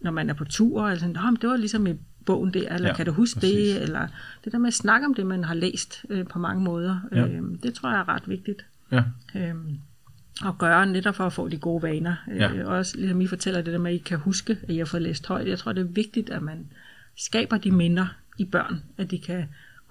[0.00, 1.94] når man er på tur, eller sådan, "Nå, men det var ligesom i
[2.26, 3.74] bogen der, eller Ja, ja, kan du huske præcis.
[3.74, 4.06] det, eller
[4.44, 7.26] det der med at snakke om det, man har læst øh, på mange måder, Ja.
[7.26, 9.02] øh, det tror jeg er ret vigtigt Ja.
[9.36, 9.54] øh,
[10.46, 12.14] at gøre, netop for at få de gode vaner.
[12.28, 12.52] Ja.
[12.52, 14.84] Øh, også ligesom I fortæller det der med, at I kan huske, at I har
[14.84, 15.48] fået læst højt.
[15.48, 16.66] Jeg tror, det er vigtigt, at man
[17.16, 18.06] skaber de minder
[18.38, 19.44] i børn, at de kan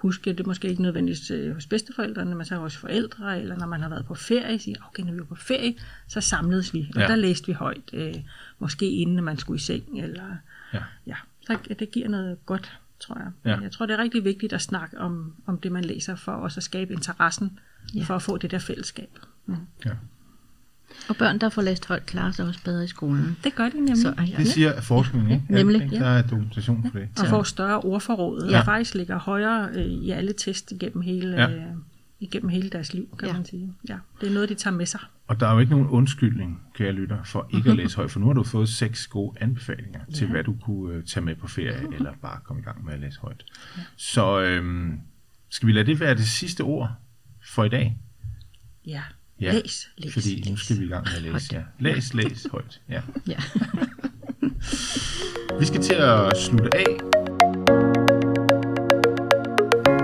[0.08, 3.68] huske, det er måske ikke nødvendigvis øh, hos bedsteforældrene, men så hos forældre, eller når
[3.68, 5.74] man har været på ferie, siger, okay, når vi var på ferie,
[6.08, 7.08] så samledes vi, og Ja.
[7.08, 8.16] der læste vi højt, øh,
[8.60, 10.38] måske inden man skulle i seng, eller
[10.74, 10.84] Ja.
[11.08, 11.16] ja,
[11.48, 13.32] så det giver noget godt, tror jeg.
[13.46, 13.60] Ja.
[13.62, 16.60] Jeg tror, det er rigtig vigtigt at snakke om, om det, man læser, for også
[16.60, 17.60] at skabe interessen,
[17.96, 18.04] ja.
[18.04, 19.10] for at få det der fællesskab.
[19.46, 19.56] Mm.
[19.86, 19.92] ja.
[21.10, 23.38] Og børn, der får læst højt, klarer sig også bedre i skolen.
[23.44, 23.98] Det gør de nemlig.
[23.98, 24.38] Så, ja.
[24.38, 25.46] Det siger forskningen, ikke?
[25.54, 25.96] Nemlig, Ikke?
[25.96, 26.02] ja.
[26.02, 27.10] Der er dokumentation for det.
[27.20, 28.60] og får større ordforråd, Ja.
[28.60, 31.50] og faktisk ligger højere øh, i alle test igennem hele, Ja.
[31.50, 31.56] ja.
[31.58, 31.64] øh,
[32.20, 33.34] igennem hele deres liv, kan Ja.
[33.34, 33.38] ja.
[33.38, 33.74] man sige.
[33.90, 35.00] Ja, det er noget, de tager med sig.
[35.28, 38.20] Og der er jo ikke nogen undskyldning, kære lytter, for ikke at læse højt, for
[38.20, 41.48] nu har du fået seks gode anbefalinger til, hvad du kunne øh, tage med på
[41.48, 43.44] ferie, eller bare komme i gang med at læse højt.
[43.96, 45.00] Så øhm,
[45.50, 46.92] skal vi lade det være det sidste ord
[47.54, 47.98] for i dag?
[48.86, 49.02] Ja,
[49.44, 50.50] Ja, læs, læs, Fordi læs.
[50.50, 51.56] nu skal vi i gang med at læse.
[51.56, 51.62] Ja.
[51.80, 52.82] Læs, læs højt.
[52.90, 53.02] Ja.
[53.28, 53.36] Ja.
[55.60, 56.86] Vi skal til at slutte af.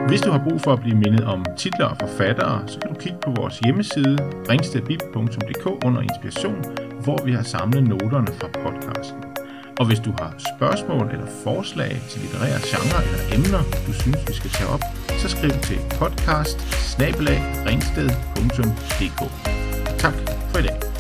[0.08, 3.00] Hvis du har brug for at blive mindet om titler og forfattere, så kan du
[3.00, 4.18] kigge på vores hjemmeside
[4.50, 6.64] ringstedbib.dk under inspiration,
[7.04, 9.29] hvor vi har samlet noterne fra podcasten.
[9.80, 14.34] Og hvis du har spørgsmål eller forslag til litterære genrer eller emner, du synes, vi
[14.34, 14.84] skal tage op,
[15.22, 16.58] så skriv til podcast
[19.98, 20.14] Tak
[20.52, 20.99] for i dag.